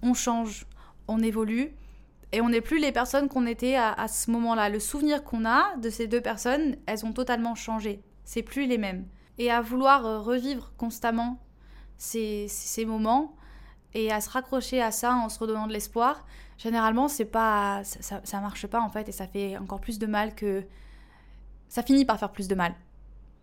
On 0.00 0.14
change, 0.14 0.64
on 1.08 1.18
évolue. 1.18 1.74
Et 2.30 2.40
on 2.40 2.50
n'est 2.50 2.60
plus 2.60 2.78
les 2.78 2.92
personnes 2.92 3.28
qu'on 3.28 3.46
était 3.46 3.74
à, 3.74 4.06
ce 4.06 4.30
moment-là. 4.30 4.68
Le 4.68 4.78
souvenir 4.78 5.24
qu'on 5.24 5.44
a 5.44 5.74
de 5.78 5.90
ces 5.90 6.06
deux 6.06 6.20
personnes, 6.20 6.76
elles 6.86 7.04
ont 7.04 7.12
totalement 7.12 7.56
changé. 7.56 8.00
C'est 8.24 8.44
plus 8.44 8.66
les 8.66 8.78
mêmes. 8.78 9.08
Et 9.38 9.50
à 9.50 9.60
vouloir 9.60 10.06
euh, 10.06 10.20
revivre 10.20 10.72
constamment 10.76 11.42
ces, 11.96 12.46
ces 12.46 12.84
moments 12.84 13.34
et 13.92 14.12
à 14.12 14.20
se 14.20 14.30
raccrocher 14.30 14.80
à 14.80 14.92
ça 14.92 15.14
en 15.14 15.28
se 15.28 15.40
redonnant 15.40 15.66
de 15.66 15.72
l'espoir, 15.72 16.24
généralement, 16.58 17.08
c'est 17.08 17.24
pas, 17.24 17.82
ça, 17.84 18.20
ça, 18.24 18.40
marche 18.40 18.66
pas 18.66 18.80
en 18.80 18.90
fait 18.90 19.08
et 19.08 19.12
ça 19.12 19.26
fait 19.26 19.56
encore 19.56 19.80
plus 19.80 19.98
de 19.98 20.06
mal 20.06 20.34
que. 20.34 20.64
Ça 21.68 21.82
finit 21.82 22.04
par 22.04 22.18
faire 22.18 22.32
plus 22.32 22.48
de 22.48 22.54
mal. 22.54 22.74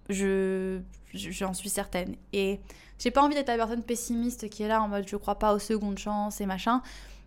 Je, 0.09 0.79
j'en 1.13 1.53
suis 1.53 1.69
certaine. 1.69 2.15
Et 2.33 2.59
j'ai 2.99 3.11
pas 3.11 3.23
envie 3.23 3.35
d'être 3.35 3.47
la 3.47 3.57
personne 3.57 3.83
pessimiste 3.83 4.49
qui 4.49 4.63
est 4.63 4.67
là 4.67 4.81
en 4.81 4.87
mode 4.87 5.07
je 5.07 5.15
crois 5.15 5.37
pas 5.37 5.53
aux 5.53 5.59
secondes 5.59 5.97
chances 5.97 6.41
et 6.41 6.45
machin. 6.45 6.81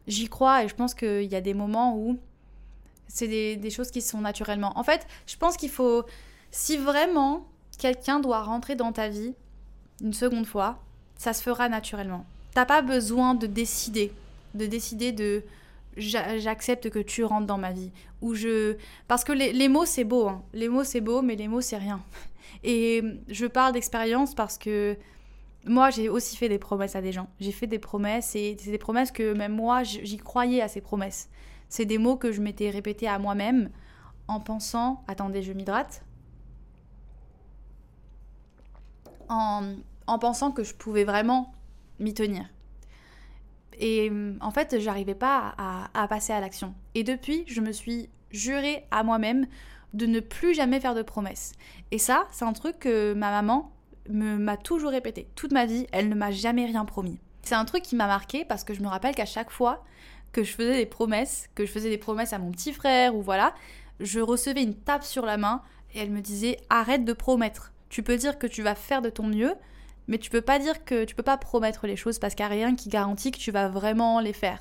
J'y 0.06 0.28
crois 0.28 0.64
et 0.64 0.68
je 0.68 0.74
pense 0.74 0.94
qu'il 0.94 1.24
y 1.24 1.36
a 1.36 1.40
des 1.40 1.54
moments 1.54 1.96
où 1.96 2.18
c'est 3.06 3.28
des, 3.28 3.56
des, 3.56 3.70
choses 3.70 3.90
qui 3.90 4.02
sont 4.02 4.20
naturellement. 4.20 4.76
En 4.78 4.82
fait, 4.82 5.06
je 5.26 5.36
pense 5.36 5.56
qu'il 5.56 5.70
faut. 5.70 6.04
Si 6.50 6.76
vraiment 6.76 7.46
quelqu'un 7.78 8.20
doit 8.20 8.42
rentrer 8.42 8.74
dans 8.74 8.92
ta 8.92 9.08
vie 9.08 9.34
une 10.02 10.14
seconde 10.14 10.46
fois, 10.46 10.78
ça 11.16 11.32
se 11.32 11.42
fera 11.42 11.68
naturellement. 11.68 12.24
T'as 12.54 12.66
pas 12.66 12.82
besoin 12.82 13.34
de 13.34 13.46
décider. 13.46 14.12
De 14.54 14.66
décider 14.66 15.12
de 15.12 15.44
j'accepte 15.98 16.90
que 16.90 16.98
tu 16.98 17.24
rentres 17.24 17.46
dans 17.46 17.58
ma 17.58 17.72
vie. 17.72 17.92
Ou 18.22 18.34
je... 18.34 18.76
Parce 19.06 19.24
que 19.24 19.32
les, 19.32 19.68
mots, 19.68 19.84
c'est 19.84 20.04
beau. 20.04 20.28
Hein. 20.28 20.42
Les 20.52 20.68
mots, 20.68 20.84
c'est 20.84 21.00
beau, 21.00 21.22
mais 21.22 21.36
les 21.36 21.48
mots, 21.48 21.60
c'est 21.60 21.76
rien. 21.76 22.00
Et 22.64 23.02
je 23.28 23.46
parle 23.46 23.72
d'expérience 23.72 24.34
parce 24.34 24.58
que 24.58 24.96
moi, 25.64 25.90
j'ai 25.90 26.08
aussi 26.08 26.36
fait 26.36 26.48
des 26.48 26.58
promesses 26.58 26.96
à 26.96 27.02
des 27.02 27.12
gens. 27.12 27.28
J'ai 27.40 27.52
fait 27.52 27.66
des 27.66 27.78
promesses 27.78 28.34
et 28.34 28.56
c'est 28.58 28.70
des 28.70 28.78
promesses 28.78 29.12
que 29.12 29.34
même 29.34 29.52
moi, 29.52 29.82
j'y 29.82 30.16
croyais 30.16 30.62
à 30.62 30.68
ces 30.68 30.80
promesses. 30.80 31.28
C'est 31.68 31.84
des 31.84 31.98
mots 31.98 32.16
que 32.16 32.32
je 32.32 32.40
m'étais 32.40 32.70
répétés 32.70 33.08
à 33.08 33.18
moi-même 33.18 33.70
en 34.28 34.40
pensant... 34.40 35.04
Attendez, 35.08 35.42
je 35.42 35.52
m'hydrate. 35.52 36.02
En, 39.28 39.74
en 40.06 40.18
pensant 40.18 40.52
que 40.52 40.64
je 40.64 40.74
pouvais 40.74 41.04
vraiment 41.04 41.52
m'y 41.98 42.14
tenir. 42.14 42.46
Et 43.78 44.10
euh, 44.10 44.34
en 44.40 44.50
fait, 44.50 44.78
j'arrivais 44.80 45.14
pas 45.14 45.54
à, 45.94 46.08
passer 46.08 46.32
à 46.32 46.40
l'action. 46.40 46.74
Et 46.94 47.04
depuis, 47.04 47.44
je 47.46 47.60
me 47.60 47.72
suis 47.72 48.10
juré 48.30 48.84
à 48.90 49.02
moi-même 49.02 49.46
de 49.94 50.06
ne 50.06 50.20
plus 50.20 50.54
jamais 50.54 50.80
faire 50.80 50.94
de 50.94 51.02
promesses. 51.02 51.52
Et 51.90 51.98
ça, 51.98 52.26
c'est 52.30 52.44
un 52.44 52.52
truc 52.52 52.78
que 52.78 53.14
ma 53.14 53.30
maman 53.30 53.72
m'a 54.10 54.56
toujours 54.56 54.90
répété. 54.90 55.28
Toute 55.34 55.52
ma 55.52 55.66
vie, 55.66 55.86
elle 55.92 56.08
ne 56.08 56.14
m'a 56.14 56.30
jamais 56.30 56.66
rien 56.66 56.84
promis. 56.84 57.18
C'est 57.42 57.54
un 57.54 57.64
truc 57.64 57.82
qui 57.82 57.96
m'a 57.96 58.06
marqué 58.06 58.44
parce 58.44 58.64
que 58.64 58.74
je 58.74 58.82
me 58.82 58.88
rappelle 58.88 59.14
qu'à 59.14 59.26
chaque 59.26 59.50
fois 59.50 59.84
que 60.32 60.42
je 60.42 60.52
faisais 60.52 60.76
des 60.76 60.86
promesses, 60.86 61.48
que 61.54 61.64
je 61.64 61.70
faisais 61.70 61.88
des 61.88 61.98
promesses 61.98 62.32
à 62.32 62.38
mon 62.38 62.50
petit 62.50 62.72
frère 62.72 63.14
ou 63.14 63.22
voilà, 63.22 63.54
je 64.00 64.20
recevais 64.20 64.62
une 64.62 64.74
tape 64.74 65.04
sur 65.04 65.24
la 65.24 65.36
main 65.36 65.62
et 65.94 66.00
elle 66.00 66.10
me 66.10 66.20
disait 66.20 66.58
arrête 66.68 67.04
de 67.04 67.12
promettre. 67.12 67.72
Tu 67.88 68.02
peux 68.02 68.16
dire 68.16 68.38
que 68.38 68.46
tu 68.46 68.62
vas 68.62 68.74
faire 68.74 69.02
de 69.02 69.10
ton 69.10 69.26
mieux, 69.26 69.54
mais 70.08 70.18
tu 70.18 70.30
peux 70.30 70.40
pas 70.40 70.58
dire 70.58 70.84
que 70.84 71.04
tu 71.04 71.14
peux 71.14 71.22
pas 71.22 71.36
promettre 71.36 71.86
les 71.86 71.96
choses 71.96 72.18
parce 72.18 72.34
qu'il 72.34 72.44
n'y 72.44 72.52
a 72.52 72.54
rien 72.54 72.74
qui 72.74 72.88
garantit 72.88 73.30
que 73.30 73.38
tu 73.38 73.52
vas 73.52 73.68
vraiment 73.68 74.20
les 74.20 74.32
faire. 74.32 74.60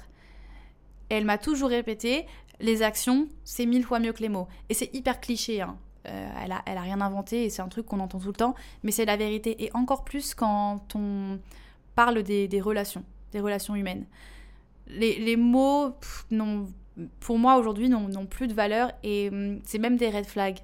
Et 1.09 1.15
elle 1.15 1.25
m'a 1.25 1.37
toujours 1.37 1.69
répété 1.69 2.25
les 2.59 2.81
actions, 2.81 3.27
c'est 3.43 3.65
mille 3.65 3.83
fois 3.83 3.99
mieux 3.99 4.13
que 4.13 4.21
les 4.21 4.29
mots. 4.29 4.47
Et 4.69 4.73
c'est 4.73 4.93
hyper 4.93 5.19
cliché, 5.21 5.61
hein. 5.61 5.77
euh, 6.07 6.29
elle, 6.43 6.51
a, 6.51 6.61
elle 6.65 6.77
a 6.77 6.81
rien 6.81 7.01
inventé 7.01 7.45
et 7.45 7.49
c'est 7.49 7.61
un 7.61 7.67
truc 7.67 7.85
qu'on 7.85 7.99
entend 7.99 8.19
tout 8.19 8.27
le 8.27 8.33
temps, 8.33 8.55
mais 8.83 8.91
c'est 8.91 9.05
la 9.05 9.15
vérité. 9.15 9.63
Et 9.63 9.71
encore 9.73 10.03
plus 10.03 10.33
quand 10.33 10.95
on 10.95 11.39
parle 11.95 12.23
des, 12.23 12.61
relations, 12.61 13.03
des 13.31 13.39
relations 13.39 13.75
humaines. 13.75 14.05
Les, 14.87 15.35
mots, 15.35 15.93
pour 17.19 17.37
moi 17.37 17.57
aujourd'hui, 17.57 17.89
n'ont 17.89 18.25
plus 18.25 18.47
de 18.47 18.53
valeur 18.53 18.91
et 19.03 19.29
hum, 19.29 19.59
c'est 19.65 19.79
même 19.79 19.97
des 19.97 20.09
red 20.09 20.25
flags. 20.25 20.59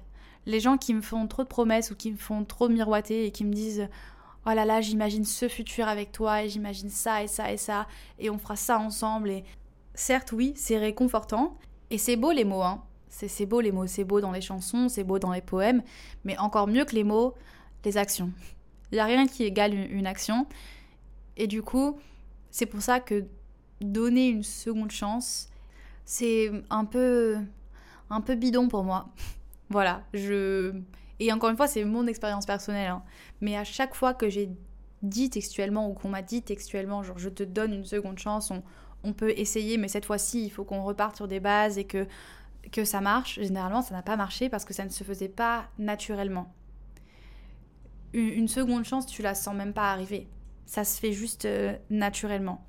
Les 0.46 0.60
gens 0.60 0.76
qui 0.76 0.94
me 0.94 1.00
font 1.00 1.26
trop 1.26 1.42
de 1.42 1.48
promesses 1.48 1.90
ou 1.90 1.96
qui 1.96 2.12
me 2.12 2.16
font 2.16 2.44
trop 2.44 2.68
miroiter 2.68 3.26
et 3.26 3.30
qui 3.30 3.44
me 3.44 3.52
disent 3.52 3.88
oh 4.46 4.50
là 4.50 4.64
là, 4.64 4.80
j'imagine 4.80 5.24
ce 5.24 5.48
futur 5.48 5.88
avec 5.88 6.12
toi 6.12 6.42
et 6.42 6.48
j'imagine 6.48 6.90
ça 6.90 7.22
et 7.22 7.26
ça 7.26 7.52
et 7.52 7.56
ça 7.56 7.86
et 8.18 8.30
on 8.30 8.38
fera 8.38 8.56
ça 8.56 8.78
ensemble. 8.78 9.30
Et 9.30 9.44
certes, 9.94 10.32
oui, 10.32 10.52
c'est 10.56 10.78
réconfortant 10.78 11.56
et 11.90 11.98
c'est 11.98 12.16
beau 12.16 12.32
les 12.32 12.44
mots, 12.44 12.62
hein. 12.62 12.82
C'est 13.08 13.46
beau 13.46 13.60
les 13.60 13.70
mots, 13.70 13.86
c'est 13.86 14.02
beau 14.02 14.20
dans 14.20 14.32
les 14.32 14.40
chansons, 14.40 14.88
c'est 14.88 15.04
beau 15.04 15.20
dans 15.20 15.32
les 15.32 15.40
poèmes, 15.40 15.84
mais 16.24 16.36
encore 16.38 16.66
mieux 16.66 16.84
que 16.84 16.96
les 16.96 17.04
mots, 17.04 17.34
les 17.84 17.96
actions. 17.96 18.32
Il 18.90 18.96
n'y 18.96 19.00
a 19.00 19.04
rien 19.04 19.28
qui 19.28 19.44
égale 19.44 19.72
une, 19.72 20.06
action. 20.06 20.46
Et 21.36 21.46
du 21.46 21.62
coup, 21.62 21.96
c'est 22.50 22.66
pour 22.66 22.82
ça 22.82 22.98
que 22.98 23.24
donner 23.80 24.28
une 24.28 24.42
seconde 24.42 24.90
chance, 24.90 25.48
c'est 26.04 26.50
un 26.70 26.84
peu, 26.84 27.38
un 28.10 28.20
peu 28.20 28.34
bidon 28.34 28.66
pour 28.66 28.82
moi. 28.82 29.08
voilà, 29.70 30.02
je 30.12 30.72
et 31.26 31.32
encore 31.32 31.50
une 31.50 31.56
fois, 31.56 31.66
c'est 31.66 31.84
mon 31.84 32.06
expérience 32.06 32.46
personnelle. 32.46 32.90
Hein. 32.90 33.02
Mais 33.40 33.56
à 33.56 33.64
chaque 33.64 33.94
fois 33.94 34.14
que 34.14 34.28
j'ai 34.28 34.50
dit 35.02 35.30
textuellement 35.30 35.88
ou 35.88 35.94
qu'on 35.94 36.08
m'a 36.08 36.22
dit 36.22 36.42
textuellement, 36.42 37.02
genre 37.02 37.18
je 37.18 37.28
te 37.28 37.42
donne 37.42 37.72
une 37.72 37.84
seconde 37.84 38.18
chance, 38.18 38.52
on, 39.02 39.12
peut 39.12 39.32
essayer, 39.36 39.76
mais 39.76 39.88
cette 39.88 40.06
fois-ci, 40.06 40.44
il 40.44 40.50
faut 40.50 40.64
qu'on 40.64 40.82
reparte 40.82 41.16
sur 41.16 41.28
des 41.28 41.40
bases 41.40 41.76
et 41.76 41.84
que, 41.84 42.06
que 42.72 42.84
ça 42.84 43.02
marche. 43.02 43.38
Généralement, 43.40 43.82
ça 43.82 43.94
n'a 43.94 44.02
pas 44.02 44.16
marché 44.16 44.48
parce 44.48 44.64
que 44.64 44.72
ça 44.72 44.84
ne 44.84 44.88
se 44.88 45.04
faisait 45.04 45.28
pas 45.28 45.66
naturellement. 45.78 46.52
Une, 48.14 48.48
seconde 48.48 48.84
chance, 48.84 49.06
tu 49.06 49.22
la 49.22 49.34
sens 49.34 49.54
même 49.54 49.72
pas 49.72 49.90
arriver. 49.90 50.28
Ça 50.66 50.84
se 50.84 51.00
fait 51.00 51.12
juste 51.12 51.44
euh, 51.44 51.76
naturellement. 51.90 52.64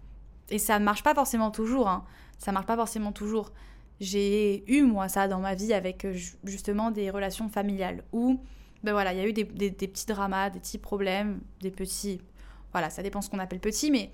Et 0.50 0.58
ça 0.58 0.80
ne 0.80 0.84
marche 0.84 1.04
pas 1.04 1.14
forcément 1.14 1.52
toujours. 1.52 1.88
Hein. 1.88 2.04
Ça 2.40 2.52
marche 2.52 2.66
pas 2.66 2.76
forcément 2.76 3.12
toujours 3.12 3.52
j'ai 4.00 4.70
eu 4.72 4.84
moi 4.84 5.08
ça 5.08 5.28
dans 5.28 5.40
ma 5.40 5.56
vie 5.56 5.74
avec 5.74 6.06
euh, 6.06 6.14
justement 6.44 6.92
des 6.92 7.10
relations 7.10 7.50
familiales 7.50 8.04
où 8.12 8.40
ben 8.84 8.92
voilà 8.92 9.14
il 9.14 9.20
y 9.20 9.22
a 9.22 9.28
eu 9.28 9.34
des, 9.34 9.46
petits 9.46 10.06
dramas 10.06 10.50
des 10.50 10.60
petits 10.60 10.78
problèmes 10.78 11.40
des 11.62 11.72
petits 11.72 12.20
voilà 12.72 12.90
ça 12.90 13.02
dépend 13.04 13.22
ce 13.22 13.30
qu'on 13.30 13.40
appelle 13.40 13.60
petits 13.60 13.90
mais 13.90 14.12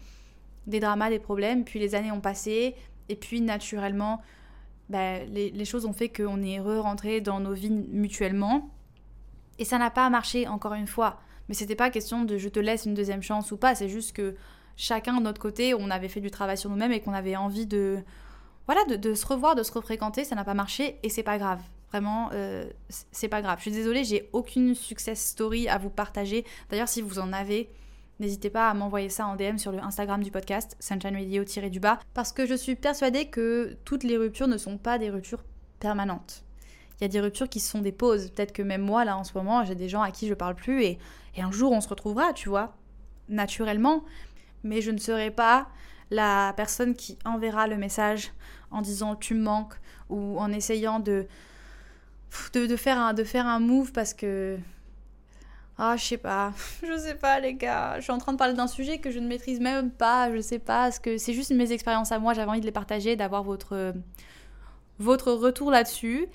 des 0.67 0.79
dramas 0.79 1.09
des 1.09 1.19
problèmes. 1.19 1.63
Puis 1.63 1.79
les 1.79 1.95
années 1.95 2.11
ont 2.11 2.21
passé 2.21 2.75
et 3.09 3.15
puis 3.15 3.41
naturellement 3.41 4.21
ben, 4.89 5.27
les, 5.31 5.65
choses 5.65 5.85
ont 5.85 5.93
fait 5.93 6.09
qu'on 6.09 6.41
est 6.41 6.59
re-rentré 6.59 7.21
dans 7.21 7.39
nos 7.39 7.53
vies 7.53 7.69
mutuellement. 7.69 8.69
Et 9.57 9.65
ça 9.65 9.77
n'a 9.77 9.89
pas 9.89 10.09
marché 10.09 10.47
encore 10.47 10.73
une 10.73 10.87
fois. 10.87 11.19
Mais 11.47 11.55
c'était 11.55 11.75
pas 11.75 11.89
question 11.89 12.23
de 12.23 12.37
je 12.37 12.49
te 12.49 12.59
laisse 12.59 12.85
une 12.85 12.93
deuxième 12.93 13.21
chance 13.21 13.51
ou 13.51 13.57
pas. 13.57 13.75
C'est 13.75 13.89
juste 13.89 14.15
que 14.15 14.35
chacun 14.75 15.17
de 15.17 15.23
notre 15.23 15.41
côté 15.41 15.73
on 15.73 15.89
avait 15.89 16.07
fait 16.07 16.19
du 16.19 16.31
travail 16.31 16.57
sur 16.57 16.69
nous-mêmes 16.69 16.91
et 16.91 16.99
qu'on 16.99 17.13
avait 17.13 17.35
envie 17.35 17.65
de 17.65 17.99
voilà, 18.71 18.97
de, 18.97 19.13
se 19.13 19.25
revoir, 19.25 19.55
de 19.55 19.63
se 19.63 19.71
refréquenter, 19.73 20.23
ça 20.23 20.33
n'a 20.33 20.45
pas 20.45 20.53
marché 20.53 20.97
et 21.03 21.09
c'est 21.09 21.23
pas 21.23 21.37
grave. 21.37 21.59
Vraiment, 21.89 22.29
euh, 22.31 22.63
c'est 22.87 23.27
pas 23.27 23.41
grave. 23.41 23.57
Je 23.57 23.63
suis 23.63 23.71
désolée, 23.71 24.05
j'ai 24.05 24.29
aucune 24.31 24.75
success 24.75 25.21
story 25.21 25.67
à 25.67 25.77
vous 25.77 25.89
partager. 25.89 26.45
D'ailleurs, 26.69 26.87
si 26.87 27.01
vous 27.01 27.19
en 27.19 27.33
avez, 27.33 27.69
n'hésitez 28.21 28.49
pas 28.49 28.69
à 28.69 28.73
m'envoyer 28.73 29.09
ça 29.09 29.27
en 29.27 29.35
DM 29.35 29.57
sur 29.57 29.73
le 29.73 29.79
Instagram 29.79 30.23
du 30.23 30.31
podcast, 30.31 30.77
Sunshine 30.79 31.17
Radio-du 31.17 31.81
bas, 31.81 31.99
parce 32.13 32.31
que 32.31 32.45
je 32.45 32.53
suis 32.53 32.75
persuadée 32.75 33.25
que 33.25 33.75
toutes 33.83 34.05
les 34.05 34.15
ruptures 34.15 34.47
ne 34.47 34.57
sont 34.57 34.77
pas 34.77 34.97
des 34.97 35.09
ruptures 35.09 35.43
permanentes. 35.81 36.45
Il 36.99 37.03
y 37.03 37.05
a 37.05 37.09
des 37.09 37.19
ruptures 37.19 37.49
qui 37.49 37.59
sont 37.59 37.81
des 37.81 37.91
pauses. 37.91 38.29
Peut-être 38.29 38.53
que 38.53 38.61
même 38.61 38.83
moi, 38.83 39.03
là, 39.03 39.17
en 39.17 39.25
ce 39.25 39.33
moment, 39.37 39.65
j'ai 39.65 39.75
des 39.75 39.89
gens 39.89 40.01
à 40.01 40.11
qui 40.11 40.29
je 40.29 40.33
parle 40.33 40.55
plus 40.55 40.81
et, 40.81 40.97
et 41.35 41.41
un 41.41 41.51
jour, 41.51 41.73
on 41.73 41.81
se 41.81 41.89
retrouvera, 41.89 42.31
tu 42.31 42.47
vois, 42.47 42.73
naturellement. 43.27 44.05
Mais 44.63 44.79
je 44.79 44.91
ne 44.91 44.97
serai 44.97 45.29
pas 45.29 45.67
la 46.11 46.53
personne 46.55 46.93
qui 46.93 47.17
enverra 47.25 47.67
le 47.67 47.77
message 47.77 48.31
en 48.69 48.81
disant 48.81 49.15
tu 49.15 49.33
me 49.33 49.41
manques 49.41 49.75
ou 50.09 50.37
en 50.39 50.51
essayant 50.51 50.99
de, 50.99 51.25
de, 52.53 52.75
faire, 52.75 52.99
un, 52.99 53.13
de 53.13 53.23
faire 53.23 53.47
un 53.47 53.59
move 53.59 53.91
parce 53.91 54.13
que. 54.13 54.57
Ah, 55.77 55.95
je 55.97 56.03
sais 56.03 56.17
pas. 56.17 56.53
Je 56.83 56.95
sais 56.97 57.15
pas, 57.15 57.39
les 57.39 57.55
gars. 57.55 57.95
Je 57.97 58.03
suis 58.03 58.11
en 58.11 58.19
train 58.19 58.33
de 58.33 58.37
parler 58.37 58.53
d'un 58.53 58.67
sujet 58.67 58.99
que 58.99 59.09
je 59.09 59.17
ne 59.17 59.27
maîtrise 59.27 59.59
même 59.59 59.89
pas. 59.89 60.31
Je 60.31 60.39
sais 60.39 60.59
pas. 60.59 60.91
ce 60.91 60.99
que 60.99 61.17
c'est 61.17 61.33
juste 61.33 61.51
mes 61.51 61.71
expériences 61.71 62.11
à 62.11 62.19
moi. 62.19 62.33
J'avais 62.33 62.51
envie 62.51 62.59
de 62.59 62.65
les 62.65 62.71
partager, 62.71 63.15
d'avoir 63.15 63.41
votre, 63.41 63.93
votre 64.99 65.31
retour 65.31 65.71
là-dessus. 65.71 66.27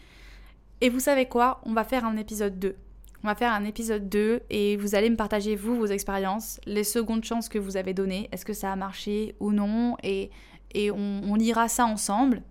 Et 0.80 0.88
vous 0.88 1.00
savez 1.00 1.26
quoi? 1.26 1.60
On 1.64 1.74
va 1.74 1.84
faire 1.84 2.04
un 2.04 2.16
épisode 2.16 2.58
2. 2.58 2.76
On 3.24 3.28
va 3.28 3.34
faire 3.34 3.52
un 3.52 3.64
épisode 3.64 4.08
2 4.08 4.42
et 4.50 4.76
vous 4.76 4.94
allez 4.94 5.10
me 5.10 5.16
partager, 5.16 5.56
vous, 5.56 5.76
vos 5.76 5.86
expériences, 5.86 6.60
les 6.66 6.84
secondes 6.84 7.24
chances 7.24 7.48
que 7.48 7.58
vous 7.58 7.76
avez 7.76 7.94
données. 7.94 8.28
Est-ce 8.32 8.44
que 8.44 8.52
ça 8.52 8.72
a 8.72 8.76
marché 8.76 9.34
ou 9.40 9.52
non? 9.52 9.96
Et, 10.02 10.30
et 10.72 10.90
on, 10.90 11.34
lira 11.34 11.68
ça 11.68 11.86
ensemble. 11.86 12.42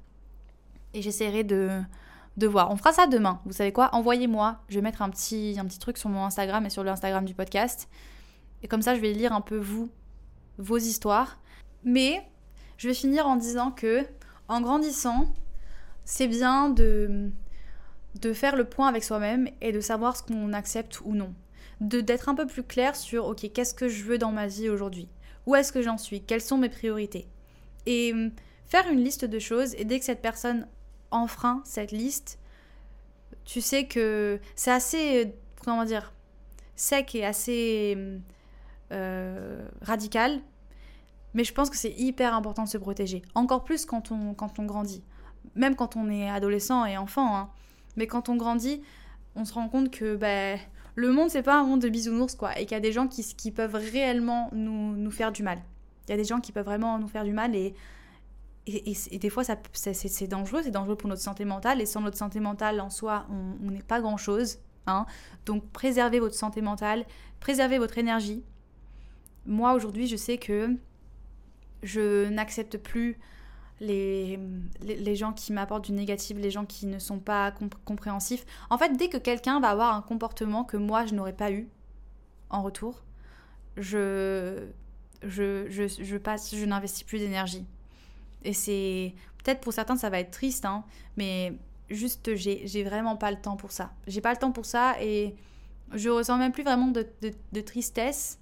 Et 0.93 1.01
j'essaierai 1.01 1.43
de, 1.43 1.81
de 2.38 2.48
voir. 2.48 2.72
On 2.72 2.77
fera 2.77 2.91
ça 2.91 3.07
demain. 3.07 3.41
Vous 3.45 3.53
savez 3.53 3.72
quoi? 3.72 3.89
Envoyez-moi. 3.93 4.62
Je 4.67 4.75
vais 4.75 4.81
mettre 4.81 5.01
un 5.01 5.10
petit, 5.10 5.55
un 5.60 5.65
petit 5.65 5.79
truc 5.79 5.98
sur 5.98 6.10
mon 6.10 6.24
Instagram 6.24 6.65
et 6.65 6.69
sur 6.69 6.84
l'Instagram 6.84 7.25
du 7.25 7.36
podcast. 7.36 7.88
Et 8.63 8.67
comme 8.67 8.81
ça, 8.81 8.95
je 8.95 9.00
vais 9.00 9.13
lire 9.13 9.34
un 9.34 9.41
peu 9.41 9.57
vous, 9.57 9.89
vos 10.57 10.77
histoires. 10.77 11.39
Mais 11.84 12.27
je 12.77 12.88
vais 12.88 12.93
finir 12.93 13.27
en 13.27 13.36
disant 13.36 13.72
que, 13.72 14.05
en 14.48 14.62
grandissant, 14.62 15.34
c'est 16.03 16.27
bien 16.27 16.69
de 16.69 17.31
de 18.15 18.34
faire 18.34 18.55
le 18.55 18.65
point 18.65 18.88
avec 18.88 19.03
soi-même 19.03 19.50
et 19.62 19.72
de 19.72 19.79
savoir 19.79 20.15
ce 20.15 20.24
qu'on 20.24 20.53
accepte 20.53 21.01
ou 21.01 21.13
non. 21.13 21.34
De 21.81 22.00
d'être 22.00 22.29
un 22.29 22.36
peu 22.36 22.48
plus 22.48 22.63
clair 22.63 22.95
sur 22.95 23.25
ok 23.25 23.51
qu'est-ce 23.53 23.74
que 23.74 23.89
je 23.89 24.03
veux 24.03 24.17
dans 24.17 24.31
ma 24.31 24.48
vie 24.48 24.69
aujourd'hui? 24.69 25.10
Où 25.45 25.55
est-ce 25.55 25.72
que 25.72 25.81
j'en 25.81 25.98
suis? 25.98 26.22
Quelles 26.22 26.41
sont 26.41 26.57
mes 26.57 26.69
priorités? 26.69 27.27
Et 27.86 28.13
hum, 28.13 28.31
faire 28.65 28.88
une 28.89 29.03
liste 29.03 29.25
de 29.25 29.39
choses 29.39 29.75
et 29.75 29.86
dès 29.86 30.00
que 30.00 30.05
cette 30.05 30.22
personne 30.22 30.67
enfreint 31.12 31.62
cette 31.65 31.91
liste, 31.91 32.39
tu 33.43 33.62
sais 33.62 33.86
que 33.86 34.39
c'est 34.55 34.72
assez, 34.72 35.34
comment 35.63 35.86
dire, 35.86 36.13
sec 36.75 37.15
et 37.15 37.25
assez 37.25 37.98
euh, 38.91 39.67
radical. 39.81 40.41
Mais 41.34 41.43
je 41.43 41.53
pense 41.53 41.69
que 41.69 41.77
c'est 41.77 41.93
hyper 41.98 42.34
important 42.34 42.63
de 42.63 42.69
se 42.69 42.77
protéger. 42.77 43.22
Encore 43.36 43.63
plus 43.63 43.86
quand 43.86 44.12
on, 44.12 44.34
quand 44.34 44.57
on 44.57 44.65
grandit. 44.65 45.03
Même 45.55 45.75
quand 45.75 45.95
on 45.95 46.10
est 46.10 46.29
adolescent 46.29 46.86
et 46.86 46.98
enfant. 46.98 47.36
Hein. 47.36 47.50
Mais 47.96 48.08
quand 48.08 48.30
on 48.30 48.36
grandit, 48.36 48.82
on 49.36 49.46
se 49.46 49.54
rend 49.54 49.68
compte 49.70 49.92
que 49.92 50.16
ben, 50.16 50.60
le 50.96 51.12
monde, 51.12 51.30
c'est 51.30 51.44
pas 51.44 51.60
un 51.60 51.64
monde 51.64 51.82
de 51.82 51.90
bisounours, 51.90 52.36
quoi. 52.36 52.58
Et 52.60 52.66
qu'il 52.66 52.72
y 52.72 52.75
a 52.75 52.80
des 52.80 52.92
gens 52.92 53.08
qui, 53.08 53.52
peuvent 53.52 53.75
réellement 53.75 54.50
nous, 54.54 55.12
faire 55.12 55.32
du 55.32 55.44
mal. 55.44 55.60
Il 56.08 56.12
y 56.12 56.14
a 56.14 56.18
des 56.18 56.24
gens 56.24 56.40
qui 56.40 56.52
peuvent 56.52 56.66
vraiment 56.66 57.00
nous 57.00 57.08
faire 57.08 57.24
du 57.24 57.34
mal 57.34 57.56
et, 57.56 57.74
des 58.66 59.30
fois, 59.30 59.44
c'est, 59.44 60.28
dangereux. 60.28 60.62
C'est 60.64 60.72
dangereux 60.72 60.96
pour 60.96 61.10
notre 61.10 61.22
santé 61.22 61.46
mentale. 61.46 61.82
Et 61.82 61.86
sans 61.86 62.02
notre 62.02 62.18
santé 62.18 62.40
mentale 62.40 62.80
en 62.80 62.90
soi, 62.90 63.28
on 63.30 63.72
n'est 63.72 63.84
pas 63.84 64.00
grand-chose. 64.00 64.60
Hein. 64.88 65.06
Donc, 65.46 65.70
préservez 65.72 66.20
votre 66.20 66.36
santé 66.36 66.62
mentale, 66.62 67.06
préservez 67.40 67.78
votre 67.78 67.98
énergie. 67.98 68.44
Moi, 69.46 69.74
aujourd'hui, 69.74 70.08
je 70.08 70.16
sais 70.16 70.38
que 70.38 70.75
je 71.84 72.30
n'accepte 72.30 72.78
plus 72.78 73.20
les, 73.82 74.39
les, 74.82 75.15
gens 75.15 75.34
qui 75.34 75.51
m'apportent 75.51 75.86
du 75.86 75.91
négatif, 75.91 76.38
les 76.38 76.51
gens 76.51 76.65
qui 76.65 76.86
ne 76.86 77.00
sont 77.00 77.20
pas 77.20 77.53
compréhensifs. 77.84 78.46
En 78.70 78.77
fait, 78.77 78.96
dès 78.96 79.10
que 79.10 79.17
quelqu'un 79.17 79.60
va 79.60 79.70
avoir 79.70 79.96
un 79.96 80.01
comportement 80.01 80.63
que 80.63 80.77
moi, 80.77 81.05
je 81.05 81.13
n'aurais 81.13 81.34
pas 81.34 81.51
eu 81.51 81.67
en 82.50 82.63
retour, 82.63 83.03
je, 83.75 84.67
je, 85.24 85.67
je, 85.67 86.17
passe, 86.17 86.55
je 86.55 86.65
n'investis 86.65 87.03
plus 87.03 87.20
d'énergie. 87.20 87.65
Et 88.44 88.53
c'est... 88.53 89.13
Peut-être 89.44 89.62
pour 89.62 89.74
certains, 89.74 89.96
ça 89.96 90.10
va 90.10 90.20
être 90.20 90.32
triste, 90.32 90.65
hein, 90.65 90.84
mais 91.17 91.53
juste, 91.89 92.36
j'ai 92.36 92.84
vraiment 92.84 93.15
pas 93.15 93.29
le 93.29 93.38
temps 93.38 93.58
pour 93.58 93.72
ça. 93.72 93.94
J'ai 94.08 94.22
pas 94.22 94.32
le 94.32 94.38
temps 94.38 94.51
pour 94.51 94.65
ça 94.65 94.96
et 95.01 95.36
je 95.94 96.10
ressens 96.10 96.38
même 96.38 96.51
plus 96.51 96.63
vraiment 96.63 96.88
de, 96.88 97.05
de, 97.22 97.32
de 97.51 97.62
tristesse 97.62 98.39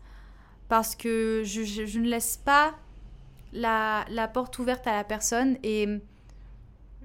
parce 0.70 0.96
que 0.96 1.44
je, 1.46 1.64
je, 1.64 2.00
ne 2.00 2.08
laisse 2.08 2.38
pas 2.38 2.74
la, 3.54 4.06
porte 4.34 4.60
ouverte 4.60 4.86
à 4.88 4.94
la 4.94 5.04
personne 5.04 5.58
et 5.64 5.88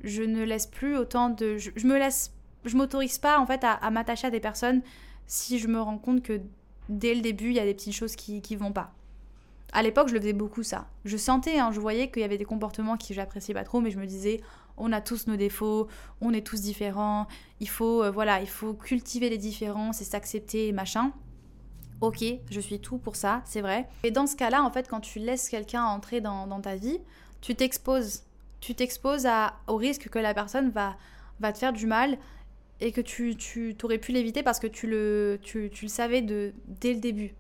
je 0.03 0.23
ne 0.23 0.43
laisse 0.43 0.67
plus 0.67 0.97
autant 0.97 1.31
de... 1.31 1.57
Je, 1.57 1.87
me 1.87 1.99
laisse... 1.99 2.33
Je 2.65 2.77
m'autorise 2.77 3.19
pas 3.19 3.39
en 3.39 3.47
fait 3.47 3.63
à, 3.65 3.73
à 3.73 3.91
m'attacher 3.91 4.27
à 4.27 4.31
des 4.31 4.41
personnes 4.41 4.83
si 5.27 5.59
je 5.59 5.69
me 5.69 5.81
rends 5.81 5.99
compte 5.99 6.23
que 6.23 6.41
dès 6.89 7.15
le 7.15 7.21
début, 7.21 7.49
il 7.49 7.55
y 7.55 7.61
a 7.61 7.65
des 7.65 7.75
petites 7.75 7.95
choses 7.95 8.17
qui, 8.17 8.43
qui 8.43 8.57
vont 8.57 8.73
pas. 8.73 8.93
À 9.73 9.83
l'époque, 9.83 10.09
je 10.09 10.15
le 10.15 10.21
faisais 10.21 10.33
beaucoup 10.33 10.63
ça. 10.63 10.89
Je 11.05 11.17
sentais, 11.17 11.59
hein, 11.59 11.71
je 11.73 11.81
voyais 11.81 12.11
qu'il 12.11 12.23
y 12.23 12.25
avait 12.25 12.39
des 12.39 12.47
comportements 12.47 12.97
qui 12.97 13.13
j'appréciais 13.13 13.55
pas 13.55 13.65
trop, 13.65 13.81
mais 13.81 13.91
je 13.91 13.99
me 13.99 14.07
disais, 14.07 14.41
on 14.79 14.93
a 14.93 15.01
tous 15.01 15.27
nos 15.27 15.37
défauts, 15.37 15.89
on 16.23 16.33
est 16.33 16.47
tous 16.47 16.63
différents, 16.63 17.27
il 17.61 17.69
faut, 17.69 18.03
euh, 18.03 18.11
voilà, 18.11 18.41
il 18.41 18.49
faut 18.49 18.73
cultiver 18.73 19.29
les 19.29 19.37
différences 19.37 20.01
et 20.01 20.05
s'accepter, 20.05 20.73
machin. 20.73 21.13
Ok, 22.01 22.25
je 22.49 22.61
suis 22.61 22.79
tout 22.79 22.99
pour 22.99 23.17
ça, 23.17 23.43
c'est 23.45 23.61
vrai. 23.61 23.89
Et 24.05 24.11
dans 24.13 24.27
ce 24.27 24.37
cas-là, 24.37 24.63
en 24.63 24.71
fait, 24.71 24.89
quand 24.89 25.01
tu 25.01 25.19
laisses 25.19 25.49
quelqu'un 25.49 25.83
entrer 25.83 26.21
dans, 26.21 26.61
ta 26.61 26.77
vie, 26.77 26.99
tu 27.41 27.55
t'exposes. 27.55 28.23
Tu 28.61 28.75
t'exposes 28.75 29.27
au 29.67 29.77
risque 29.77 30.09
que 30.09 30.19
la 30.19 30.35
personne 30.35 30.71
va, 30.71 30.97
va 31.41 31.53
te 31.53 31.59
faire 31.59 31.73
du 31.73 31.87
mal 31.87 32.19
et 32.81 32.93
que 32.93 33.01
tu, 33.01 33.37
tu 33.37 33.77
aurais 33.83 33.99
pu 33.99 34.13
l'éviter 34.13 34.43
parce 34.43 34.61
que 34.61 34.69
tu 34.69 34.87
le, 34.87 35.41
tu, 35.43 35.71
tu 35.73 35.87
le 35.87 35.91
savais 35.91 36.23
de, 36.23 36.53
dès 36.67 36.95
le 36.95 37.01
début. 37.01 37.35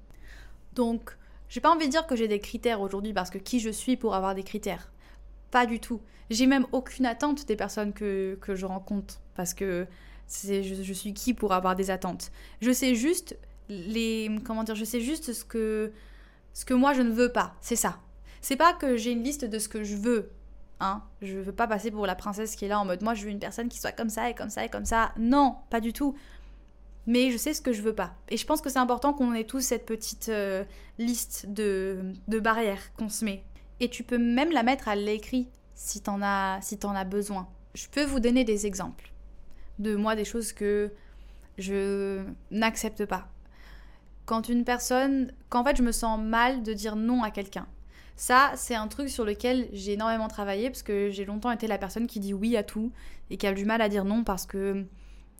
Donc, 0.75 1.17
j'ai 1.49 1.61
pas 1.61 1.71
envie 1.71 1.87
de 1.87 1.93
dire 1.93 2.07
que 2.07 2.17
j'ai 2.17 2.29
des 2.29 2.41
critères 2.41 2.81
aujourd'hui 2.81 3.13
parce 3.13 3.31
que 3.31 3.39
qui 3.39 3.61
je 3.61 3.71
suis 3.71 3.97
pour 3.97 4.15
avoir 4.15 4.35
des 4.35 4.43
critères 4.43 4.91
Pas 5.53 5.67
du 5.67 5.79
tout. 5.79 6.01
J'ai 6.31 6.47
même 6.47 6.67
aucune 6.73 7.07
attente 7.07 7.47
des 7.47 7.57
personnes 7.57 7.93
que, 7.93 8.37
que 8.41 8.55
je 8.57 8.67
rencontre 8.67 9.21
parce 9.35 9.55
que 9.55 9.87
je, 10.29 10.83
je 10.83 10.93
suis 10.93 11.15
qui 11.15 11.33
pour 11.33 11.53
avoir 11.53 11.77
des 11.77 11.91
attentes. 11.91 12.33
Je 12.61 12.73
sais 12.73 12.97
juste 12.97 13.37
les 13.69 14.31
comment 14.45 14.65
dire, 14.65 14.75
je 14.75 14.85
sais 14.85 15.01
juste 15.01 15.33
ce 15.33 15.45
que 15.45 15.93
ce 16.53 16.65
que 16.65 16.75
moi 16.75 16.93
je 16.93 17.03
ne 17.03 17.13
veux 17.13 17.33
pas, 17.33 17.55
c'est 17.61 17.77
ça. 17.77 17.99
C'est 18.41 18.57
pas 18.57 18.73
que 18.73 18.97
j'ai 18.97 19.13
une 19.13 19.23
liste 19.23 19.45
de 19.45 19.59
ce 19.59 19.69
que 19.69 19.85
je 19.85 19.97
veux, 19.97 20.31
hein. 20.81 21.03
Je 21.23 21.39
veux 21.39 21.53
pas 21.53 21.67
passer 21.67 21.91
pour 21.91 22.07
la 22.07 22.15
princesse 22.15 22.57
qui 22.57 22.65
est 22.65 22.69
là 22.69 22.81
en 22.81 22.85
mode 22.85 23.03
moi 23.03 23.15
je 23.15 23.25
veux 23.25 23.31
une 23.31 23.39
personne 23.39 23.69
qui 23.69 23.79
soit 23.79 23.93
comme 23.93 24.11
ça 24.11 24.31
et 24.31 24.35
comme 24.35 24.51
ça 24.51 24.65
et 24.65 24.69
comme 24.69 24.85
ça. 24.85 25.13
Non, 25.19 25.57
pas 25.71 25.81
du 25.81 25.93
tout. 25.93 26.17
Mais 27.07 27.31
je 27.31 27.39
sais 27.39 27.55
ce 27.55 27.63
que 27.63 27.73
je 27.73 27.81
veux 27.81 27.95
pas. 27.95 28.15
Et 28.29 28.37
je 28.37 28.45
pense 28.45 28.61
que 28.61 28.69
c'est 28.69 28.79
important 28.79 29.15
qu'on 29.15 29.33
ait 29.33 29.45
tous 29.45 29.61
cette 29.61 29.87
petite 29.87 30.29
euh, 30.29 30.63
liste 30.99 31.47
de, 31.49 32.13
de 32.29 32.39
barrières 32.39 32.93
qu'on 32.99 33.09
se 33.09 33.25
met. 33.25 33.45
Et 33.81 33.89
tu 33.89 34.03
peux 34.03 34.19
même 34.19 34.51
la 34.53 34.63
mettre 34.63 34.89
à 34.89 34.95
l'écrit 34.95 35.49
si 35.75 36.03
t'en 36.03 36.21
as, 36.21 36.61
si 36.61 36.79
en 36.85 36.95
as 36.95 37.05
besoin. 37.05 37.49
Je 37.75 37.87
peux 37.89 38.05
vous 38.05 38.21
donner 38.21 38.45
des 38.45 38.67
exemples 38.67 39.13
de 39.79 39.95
moi, 39.95 40.17
des 40.17 40.25
choses 40.25 40.53
que 40.53 40.93
je 41.57 42.23
n'accepte 42.51 43.07
pas 43.07 43.29
quand 44.29 44.51
une 44.51 44.63
personne, 44.63 45.33
qu'en 45.49 45.65
fait 45.65 45.75
je 45.75 45.83
me 45.83 45.91
sens 45.91 46.21
mal 46.21 46.63
de 46.63 46.75
dire 46.75 46.97
non 46.97 47.23
à 47.23 47.31
quelqu'un. 47.31 47.67
Ça, 48.15 48.53
c'est 48.57 48.75
un 48.75 48.87
truc 48.87 49.09
sur 49.09 49.25
lequel 49.25 49.69
j'ai 49.73 49.95
énormément 49.95 50.29
travaillé 50.29 50.69
parce 50.69 50.83
que 50.83 51.09
j'ai 51.09 51.25
longtemps 51.25 51.51
été 51.51 51.67
la 51.67 51.79
personne 51.79 52.07
qui 52.07 52.21
dit 52.21 52.35
oui 52.35 52.55
à 52.55 52.63
tout 52.63 52.93
et 53.31 53.39
qui 53.39 53.47
a 53.47 53.55
du 53.55 53.65
mal 53.65 53.81
à 53.81 53.89
dire 53.89 54.05
non 54.05 54.25
parce 54.25 54.45
que 54.45 54.85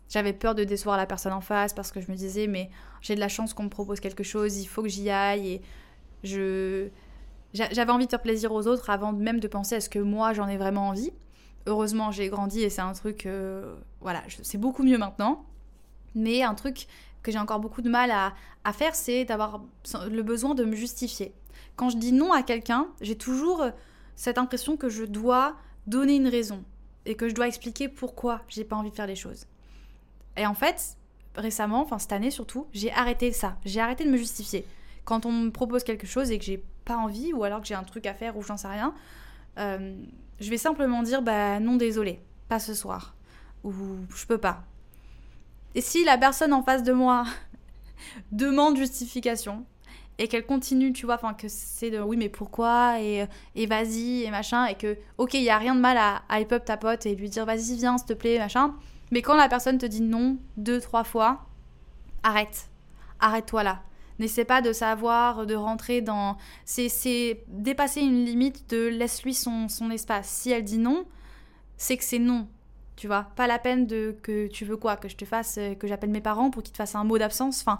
j'avais 0.09 0.33
peur 0.33 0.55
de 0.55 0.63
décevoir 0.63 0.97
la 0.97 1.05
personne 1.05 1.33
en 1.33 1.41
face 1.41 1.71
parce 1.73 1.91
que 1.91 2.01
je 2.01 2.09
me 2.09 2.17
disais 2.17 2.47
mais 2.47 2.71
j'ai 3.01 3.13
de 3.13 3.19
la 3.19 3.27
chance 3.27 3.53
qu'on 3.53 3.65
me 3.65 3.69
propose 3.69 3.99
quelque 3.99 4.23
chose, 4.23 4.57
il 4.57 4.65
faut 4.65 4.81
que 4.81 4.89
j'y 4.89 5.11
aille 5.11 5.47
et 5.47 5.61
je 6.23 6.89
j'avais 7.53 7.91
envie 7.91 8.05
de 8.05 8.09
faire 8.09 8.21
plaisir 8.23 8.51
aux 8.51 8.65
autres 8.65 8.89
avant 8.89 9.13
même 9.13 9.39
de 9.39 9.47
penser 9.47 9.75
à 9.75 9.81
ce 9.81 9.89
que 9.89 9.99
moi 9.99 10.33
j'en 10.33 10.47
ai 10.47 10.57
vraiment 10.57 10.87
envie. 10.87 11.11
Heureusement, 11.67 12.11
j'ai 12.11 12.29
grandi 12.29 12.63
et 12.63 12.71
c'est 12.71 12.81
un 12.81 12.93
truc 12.93 13.27
euh, 13.27 13.75
voilà, 14.01 14.23
c'est 14.41 14.57
beaucoup 14.57 14.81
mieux 14.81 14.97
maintenant. 14.97 15.45
Mais 16.15 16.41
un 16.41 16.55
truc 16.55 16.87
que 17.23 17.31
j'ai 17.31 17.39
encore 17.39 17.59
beaucoup 17.59 17.81
de 17.81 17.89
mal 17.89 18.11
à, 18.11 18.73
faire, 18.73 18.95
c'est 18.95 19.25
d'avoir 19.25 19.61
le 20.09 20.21
besoin 20.21 20.53
de 20.53 20.63
me 20.63 20.75
justifier. 20.75 21.33
Quand 21.75 21.89
je 21.89 21.97
dis 21.97 22.11
non 22.11 22.31
à 22.33 22.43
quelqu'un, 22.43 22.87
j'ai 23.01 23.15
toujours 23.15 23.63
euh, 23.63 23.71
cette 24.15 24.37
impression 24.37 24.77
que 24.77 24.89
je 24.89 25.03
dois 25.03 25.55
donner 25.87 26.15
une 26.15 26.27
raison 26.27 26.63
et 27.05 27.15
que 27.15 27.27
je 27.27 27.33
dois 27.33 27.47
expliquer 27.47 27.89
pourquoi 27.89 28.41
j'ai 28.47 28.63
pas 28.63 28.75
envie 28.75 28.91
de 28.91 28.95
faire 28.95 29.07
les 29.07 29.15
choses. 29.15 29.47
Et 30.37 30.45
en 30.45 30.53
fait, 30.53 30.97
récemment, 31.35 31.81
enfin 31.81 31.97
cette 31.97 32.11
année 32.11 32.31
surtout, 32.31 32.67
j'ai 32.73 32.91
arrêté 32.91 33.31
ça. 33.31 33.57
J'ai 33.65 33.79
arrêté 33.79 34.05
de 34.05 34.11
me 34.11 34.17
justifier. 34.17 34.65
Quand 35.05 35.25
on 35.25 35.31
me 35.31 35.49
propose 35.49 35.83
quelque 35.83 36.05
chose 36.05 36.31
et 36.31 36.37
que 36.37 36.45
j'ai 36.45 36.63
pas 36.85 36.97
envie 36.97 37.33
ou 37.33 37.43
alors 37.43 37.61
que 37.61 37.67
j'ai 37.67 37.75
un 37.75 37.83
truc 37.83 38.05
à 38.05 38.13
faire 38.13 38.37
ou 38.37 38.43
j'en 38.43 38.57
sais 38.57 38.67
rien, 38.67 38.93
euh, 39.57 39.95
je 40.39 40.49
vais 40.49 40.57
simplement 40.57 41.01
dire 41.01 41.21
bah 41.21 41.59
non 41.59 41.75
désolé, 41.75 42.21
pas 42.47 42.59
ce 42.59 42.73
soir 42.73 43.15
ou 43.63 43.73
je 44.15 44.25
peux 44.25 44.37
pas. 44.37 44.63
Et 45.79 45.81
si 45.81 46.03
la 46.03 46.17
personne 46.17 46.51
en 46.51 46.61
face 46.61 46.83
de 46.83 46.91
moi 46.91 47.23
demande 48.33 48.75
justification 48.75 49.65
et 50.17 50.27
qu'elle 50.27 50.45
continue, 50.45 50.91
tu 50.91 51.05
vois, 51.05 51.15
enfin 51.15 51.33
que 51.33 51.47
c'est 51.47 51.89
de 51.89 52.01
oui 52.01 52.17
mais 52.17 52.27
pourquoi 52.27 52.99
et, 52.99 53.29
vas-y 53.65 54.23
et 54.23 54.29
machin 54.29 54.65
et 54.65 54.75
que 54.75 54.97
ok 55.17 55.35
il 55.35 55.43
y 55.43 55.49
a 55.49 55.57
rien 55.57 55.75
de 55.75 55.79
mal 55.79 55.95
à, 55.95 56.23
à 56.27 56.41
up 56.41 56.65
ta 56.65 56.75
pote 56.75 57.05
et 57.05 57.15
lui 57.15 57.29
dire 57.29 57.45
vas-y 57.45 57.77
viens 57.77 57.97
s'il 57.97 58.07
te 58.07 58.13
plaît 58.13 58.39
machin, 58.39 58.75
mais 59.11 59.21
quand 59.21 59.37
la 59.37 59.47
personne 59.47 59.77
te 59.77 59.85
dit 59.85 60.01
non 60.01 60.37
deux 60.57 60.81
trois 60.81 61.05
fois, 61.05 61.45
arrête, 62.23 62.69
arrête-toi 63.21 63.63
là. 63.63 63.81
N'essaie 64.19 64.43
pas 64.43 64.61
de 64.61 64.73
savoir, 64.73 65.45
de 65.45 65.55
rentrer 65.55 66.01
dans... 66.01 66.35
C'est 66.65 67.41
dépasser 67.47 68.01
une 68.01 68.25
limite 68.25 68.69
de 68.69 68.87
laisse-lui 68.87 69.33
son, 69.33 69.69
son 69.69 69.89
espace. 69.91 70.27
Si 70.27 70.51
elle 70.51 70.65
dit 70.65 70.77
non, 70.77 71.05
c'est 71.77 71.95
que 71.95 72.03
c'est 72.03 72.19
non 72.19 72.49
tu 72.99 73.07
vois. 73.07 73.27
Pas 73.37 73.47
la 73.47 73.59
peine 73.59 73.87
de 73.87 74.13
que 74.21 74.47
tu 74.47 74.65
veux 74.65 74.75
quoi, 74.75 74.97
que 74.97 75.07
je 75.07 75.15
te 75.15 75.23
fasse, 75.23 75.57
euh, 75.57 75.73
que 75.73 75.87
j'appelle 75.87 76.09
mes 76.09 76.19
parents 76.19 76.51
pour 76.51 76.61
qu'ils 76.61 76.73
te 76.73 76.77
fassent 76.77 76.95
un 76.95 77.05
mot 77.05 77.17
d'absence. 77.17 77.61
Enfin, 77.61 77.79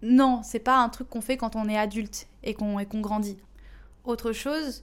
non, 0.00 0.40
c'est 0.42 0.60
pas 0.60 0.78
un 0.78 0.88
truc 0.88 1.10
qu'on 1.10 1.20
fait 1.20 1.36
quand 1.36 1.56
on 1.56 1.68
est 1.68 1.76
adulte 1.76 2.26
et 2.42 2.54
qu'on 2.54 2.82
grandit. 3.02 3.36
Autre 4.04 4.32
chose 4.32 4.82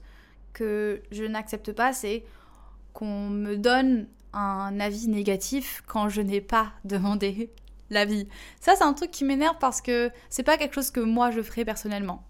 que 0.53 1.01
je 1.11 1.23
n'accepte 1.23 1.71
pas, 1.71 1.91
c'est 1.91 2.23
qu'on 2.93 3.29
me 3.29 3.57
donne 3.57 4.07
un 4.31 4.79
avis 4.79 5.07
négatif 5.07 5.83
quand 5.87 6.07
je 6.07 6.21
n'ai 6.21 6.41
pas 6.41 6.71
demandé 6.83 7.49
l'avis. 7.89 8.27
Ça, 8.61 8.75
c'est 8.75 8.83
un 8.83 8.93
truc 8.93 9.09
qui 9.09 9.25
m'énerve 9.25 9.57
parce 9.59 9.81
que 9.81 10.11
c'est 10.29 10.43
pas 10.43 10.57
quelque 10.57 10.75
chose 10.75 10.91
que 10.91 10.99
moi 10.99 11.31
je 11.31 11.41
ferais 11.41 11.65
personnellement. 11.65 12.23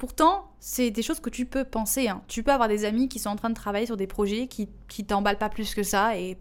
Pourtant, 0.00 0.50
c'est 0.60 0.90
des 0.90 1.02
choses 1.02 1.20
que 1.20 1.28
tu 1.28 1.44
peux 1.44 1.62
penser. 1.62 2.08
Hein. 2.08 2.22
Tu 2.26 2.42
peux 2.42 2.52
avoir 2.52 2.70
des 2.70 2.86
amis 2.86 3.10
qui 3.10 3.18
sont 3.18 3.28
en 3.28 3.36
train 3.36 3.50
de 3.50 3.54
travailler 3.54 3.84
sur 3.84 3.98
des 3.98 4.06
projets 4.06 4.46
qui, 4.46 4.70
qui 4.88 5.04
t'emballent 5.04 5.36
pas 5.36 5.50
plus 5.50 5.74
que 5.74 5.82
ça 5.82 6.16
et 6.16 6.38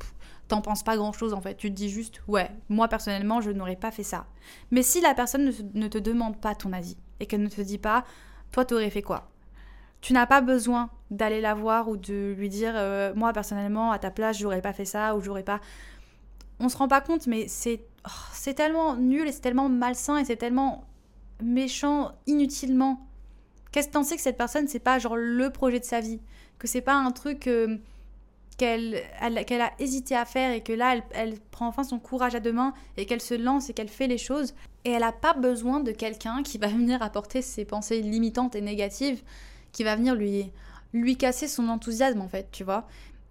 t'en 0.47 0.61
penses 0.61 0.81
pas 0.81 0.95
grand 0.95 1.11
chose 1.11 1.33
en 1.33 1.41
fait. 1.41 1.55
Tu 1.55 1.69
te 1.69 1.75
dis 1.75 1.89
juste, 1.89 2.21
ouais, 2.29 2.49
moi 2.69 2.87
personnellement, 2.87 3.41
je 3.41 3.51
n'aurais 3.51 3.75
pas 3.75 3.91
fait 3.91 4.03
ça. 4.03 4.27
Mais 4.71 4.81
si 4.81 5.01
la 5.01 5.13
personne 5.13 5.51
ne, 5.73 5.87
te 5.89 5.97
demande 5.97 6.39
pas 6.39 6.55
ton 6.55 6.71
avis 6.71 6.95
et 7.19 7.25
qu'elle 7.25 7.43
ne 7.43 7.49
te 7.49 7.59
dit 7.59 7.79
pas, 7.79 8.05
toi, 8.53 8.63
t'aurais 8.63 8.89
fait 8.89 9.01
quoi? 9.01 9.29
Tu 9.99 10.13
n'as 10.13 10.25
pas 10.25 10.39
besoin 10.39 10.89
d'aller 11.11 11.41
la 11.41 11.53
voir 11.53 11.89
ou 11.89 11.97
de 11.97 12.33
lui 12.37 12.47
dire, 12.47 12.71
euh, 12.77 13.13
moi 13.13 13.33
personnellement, 13.33 13.91
à 13.91 13.99
ta 13.99 14.09
place, 14.09 14.37
j'aurais 14.37 14.61
pas 14.61 14.71
fait 14.71 14.85
ça 14.85 15.17
ou 15.17 15.19
j'aurais 15.19 15.43
pas. 15.43 15.59
On 16.61 16.69
se 16.69 16.77
rend 16.77 16.87
pas 16.87 17.01
compte, 17.01 17.27
mais 17.27 17.49
c'est 17.49 17.81
oh, 18.07 18.21
c'est 18.31 18.53
tellement 18.53 18.95
nul 18.95 19.27
et 19.27 19.33
c'est 19.33 19.41
tellement 19.41 19.67
malsain 19.67 20.15
et 20.15 20.23
c'est 20.23 20.37
tellement 20.37 20.85
méchant 21.41 22.13
inutilement 22.25 23.08
Qu'est-ce 23.71 23.87
que 23.87 23.93
t'en 23.93 24.03
sais 24.03 24.15
que 24.15 24.21
cette 24.21 24.37
personne, 24.37 24.67
c'est 24.67 24.79
pas 24.79 24.99
genre 24.99 25.15
le 25.15 25.49
projet 25.49 25.79
de 25.79 25.85
sa 25.85 25.99
vie? 25.99 26.19
Que 26.57 26.67
c'est 26.67 26.81
pas 26.81 26.95
un 26.95 27.11
truc 27.11 27.47
euh, 27.47 27.77
qu'elle 28.59 29.61
a 29.61 29.71
hésité 29.79 30.15
à 30.15 30.25
faire 30.25 30.51
et 30.51 30.61
que 30.61 30.73
là, 30.73 30.97
elle, 31.11 31.39
prend 31.51 31.67
enfin 31.67 31.83
son 31.83 31.99
courage 31.99 32.35
à 32.35 32.39
deux 32.39 32.51
mains 32.51 32.73
et 32.97 33.05
qu'elle 33.05 33.21
se 33.21 33.33
lance 33.33 33.69
et 33.69 33.73
qu'elle 33.73 33.89
fait 33.89 34.07
les 34.07 34.17
choses. 34.17 34.53
Et 34.85 34.91
elle 34.91 35.01
n'a 35.01 35.11
pas 35.11 35.33
besoin 35.33 35.79
de 35.79 35.91
quelqu'un 35.91 36.43
qui 36.43 36.57
va 36.57 36.67
venir 36.67 37.01
apporter 37.01 37.41
ses 37.41 37.65
pensées 37.65 38.01
limitantes 38.01 38.55
et 38.55 38.61
négatives, 38.61 39.21
qui 39.71 39.83
va 39.83 39.95
venir 39.95 40.15
lui, 40.15 40.51
lui 40.93 41.15
casser 41.15 41.47
son 41.47 41.69
enthousiasme 41.69 42.21
en 42.21 42.27
fait, 42.27 42.49
tu 42.51 42.63
vois? 42.63 42.87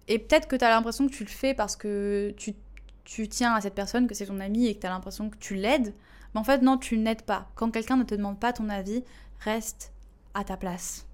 Et 0.07 0.17
peut-être 0.17 0.47
que 0.47 0.55
tu 0.55 0.65
as 0.65 0.69
l'impression 0.69 1.07
que 1.07 1.13
tu 1.13 1.23
le 1.23 1.29
fais 1.29 1.53
parce 1.53 1.75
que 1.75 2.33
tu, 2.35 2.55
tu 3.03 3.27
tiens 3.27 3.53
à 3.53 3.61
cette 3.61 3.75
personne, 3.75 4.07
que 4.07 4.15
c'est 4.15 4.25
ton 4.25 4.39
ami 4.39 4.65
et 4.65 4.75
que 4.75 4.81
tu 4.81 4.87
as 4.87 4.89
l'impression 4.89 5.29
que 5.29 5.37
tu 5.37 5.53
l'aides. 5.53 5.93
Mais 6.33 6.39
en 6.39 6.43
fait, 6.43 6.63
non, 6.63 6.77
tu 6.77 6.97
n'aides 6.97 7.21
pas. 7.21 7.47
Quand 7.55 7.69
quelqu'un 7.69 7.97
ne 7.97 8.03
te 8.03 8.15
demande 8.15 8.39
pas 8.39 8.53
ton 8.53 8.69
avis, 8.69 9.03
reste 9.39 9.91
à 10.33 10.43
ta 10.43 10.57
place. 10.57 11.07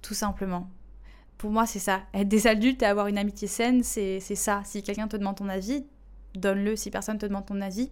Tout 0.00 0.14
simplement. 0.14 0.68
Pour 1.38 1.50
moi, 1.50 1.66
c'est 1.66 1.78
ça. 1.78 2.02
Être 2.14 2.28
des 2.28 2.46
adultes 2.46 2.82
et 2.82 2.86
avoir 2.86 3.08
une 3.08 3.18
amitié 3.18 3.48
saine, 3.48 3.82
c'est 3.82 4.20
ça. 4.20 4.62
Si 4.64 4.82
quelqu'un 4.82 5.08
te 5.08 5.16
demande 5.16 5.36
ton 5.36 5.48
avis, 5.48 5.84
donne-le. 6.34 6.76
Si 6.76 6.90
personne 6.90 7.18
te 7.18 7.26
demande 7.26 7.46
ton 7.46 7.60
avis, 7.60 7.90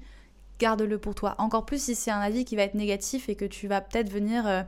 garde-le 0.59 0.99
pour 0.99 1.15
toi. 1.15 1.35
Encore 1.39 1.67
plus 1.67 1.83
si 1.83 1.95
c'est 1.95 2.11
un 2.11 2.21
avis 2.21 2.45
qui 2.45 2.57
va 2.57 2.63
être 2.63 2.75
négatif 2.75 3.29
et 3.29 3.35
que 3.35 3.45
tu 3.45 3.67
vas 3.67 3.81
peut-être 3.81 4.11
venir 4.11 4.47
euh, 4.47 4.63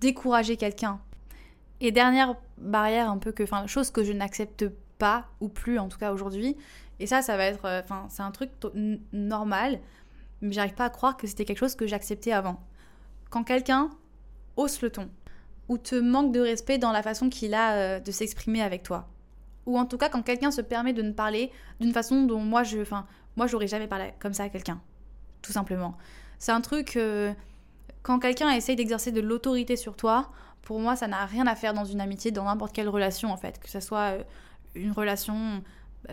décourager 0.00 0.56
quelqu'un. 0.56 1.00
Et 1.80 1.92
dernière 1.92 2.36
barrière 2.56 3.10
un 3.10 3.18
peu 3.18 3.32
que, 3.32 3.42
enfin, 3.42 3.66
chose 3.66 3.90
que 3.90 4.04
je 4.04 4.12
n'accepte 4.12 4.66
pas, 4.98 5.26
ou 5.40 5.48
plus 5.48 5.78
en 5.78 5.88
tout 5.88 5.98
cas 5.98 6.12
aujourd'hui, 6.12 6.56
et 6.98 7.06
ça, 7.06 7.20
ça 7.20 7.36
va 7.36 7.44
être, 7.44 7.66
euh, 7.66 7.82
enfin, 7.82 8.06
c'est 8.08 8.22
un 8.22 8.30
truc 8.30 8.50
normal, 9.12 9.80
mais 10.40 10.52
j'arrive 10.52 10.74
pas 10.74 10.86
à 10.86 10.90
croire 10.90 11.16
que 11.16 11.26
c'était 11.26 11.44
quelque 11.44 11.58
chose 11.58 11.74
que 11.74 11.86
j'acceptais 11.86 12.32
avant. 12.32 12.58
Quand 13.28 13.44
quelqu'un 13.44 13.90
hausse 14.56 14.82
le 14.82 14.90
ton, 14.90 15.08
ou 15.68 15.78
te 15.78 15.94
manque 15.94 16.32
de 16.32 16.40
respect 16.40 16.78
dans 16.78 16.92
la 16.92 17.02
façon 17.02 17.28
qu'il 17.28 17.54
a 17.54 17.74
euh, 17.74 18.00
de 18.00 18.10
s'exprimer 18.10 18.62
avec 18.62 18.82
toi, 18.82 19.08
ou 19.66 19.78
en 19.78 19.86
tout 19.86 19.98
cas 19.98 20.08
quand 20.08 20.22
quelqu'un 20.22 20.50
se 20.50 20.60
permet 20.60 20.92
de 20.92 21.02
ne 21.02 21.12
parler 21.12 21.50
d'une 21.80 21.92
façon 21.92 22.22
dont 22.22 22.40
moi 22.40 22.62
je, 22.62 22.80
enfin, 22.80 23.06
moi 23.36 23.46
j'aurais 23.46 23.68
jamais 23.68 23.86
parlé 23.86 24.12
comme 24.18 24.32
ça 24.32 24.44
à 24.44 24.48
quelqu'un, 24.48 24.80
tout 25.42 25.52
simplement. 25.52 25.96
C'est 26.38 26.52
un 26.52 26.60
truc, 26.60 26.96
euh, 26.96 27.32
quand 28.02 28.18
quelqu'un 28.18 28.50
essaye 28.50 28.76
d'exercer 28.76 29.12
de 29.12 29.20
l'autorité 29.20 29.76
sur 29.76 29.96
toi, 29.96 30.30
pour 30.62 30.80
moi 30.80 30.96
ça 30.96 31.08
n'a 31.08 31.24
rien 31.26 31.46
à 31.46 31.54
faire 31.54 31.74
dans 31.74 31.84
une 31.84 32.00
amitié, 32.00 32.30
dans 32.30 32.44
n'importe 32.44 32.74
quelle 32.74 32.88
relation 32.88 33.32
en 33.32 33.36
fait, 33.36 33.58
que 33.58 33.68
ce 33.68 33.80
soit 33.80 34.18
euh, 34.18 34.22
une 34.74 34.92
relation 34.92 35.62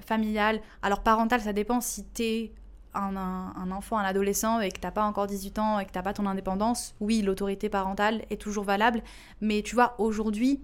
familiale. 0.02 0.62
Alors 0.82 1.04
parentale, 1.04 1.42
ça 1.42 1.54
dépend 1.54 1.82
si 1.82 2.04
t'es 2.06 2.52
un, 2.94 3.72
enfant, 3.72 3.98
un 3.98 4.04
adolescent 4.04 4.60
et 4.60 4.72
que 4.72 4.80
t'as 4.80 4.92
pas 4.92 5.04
encore 5.04 5.28
18 5.28 5.60
ans 5.60 5.80
et 5.80 5.86
que 5.86 5.92
t'as 5.92 6.02
pas 6.02 6.14
ton 6.14 6.26
indépendance, 6.26 6.96
oui, 7.00 7.22
l'autorité 7.22 7.70
parentale 7.70 8.24
est 8.30 8.40
toujours 8.42 8.64
valable. 8.64 9.02
Mais 9.42 9.62
tu 9.62 9.76
vois, 9.76 9.96
aujourd'hui, 10.00 10.62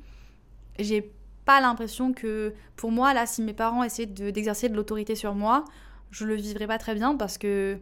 j'ai 0.77 1.11
pas 1.45 1.61
l'impression 1.61 2.13
que, 2.13 2.53
pour 2.75 2.91
moi, 2.91 3.13
là, 3.13 3.25
si 3.25 3.41
mes 3.41 3.53
parents 3.53 3.83
essaient 3.83 4.05
d'exercer 4.05 4.69
de, 4.69 4.75
l'autorité 4.75 5.15
sur 5.15 5.33
moi, 5.33 5.65
je 6.11 6.25
le 6.25 6.35
vivrais 6.35 6.67
pas 6.67 6.77
très 6.77 6.95
bien 6.95 7.15
parce 7.15 7.37
que 7.37 7.79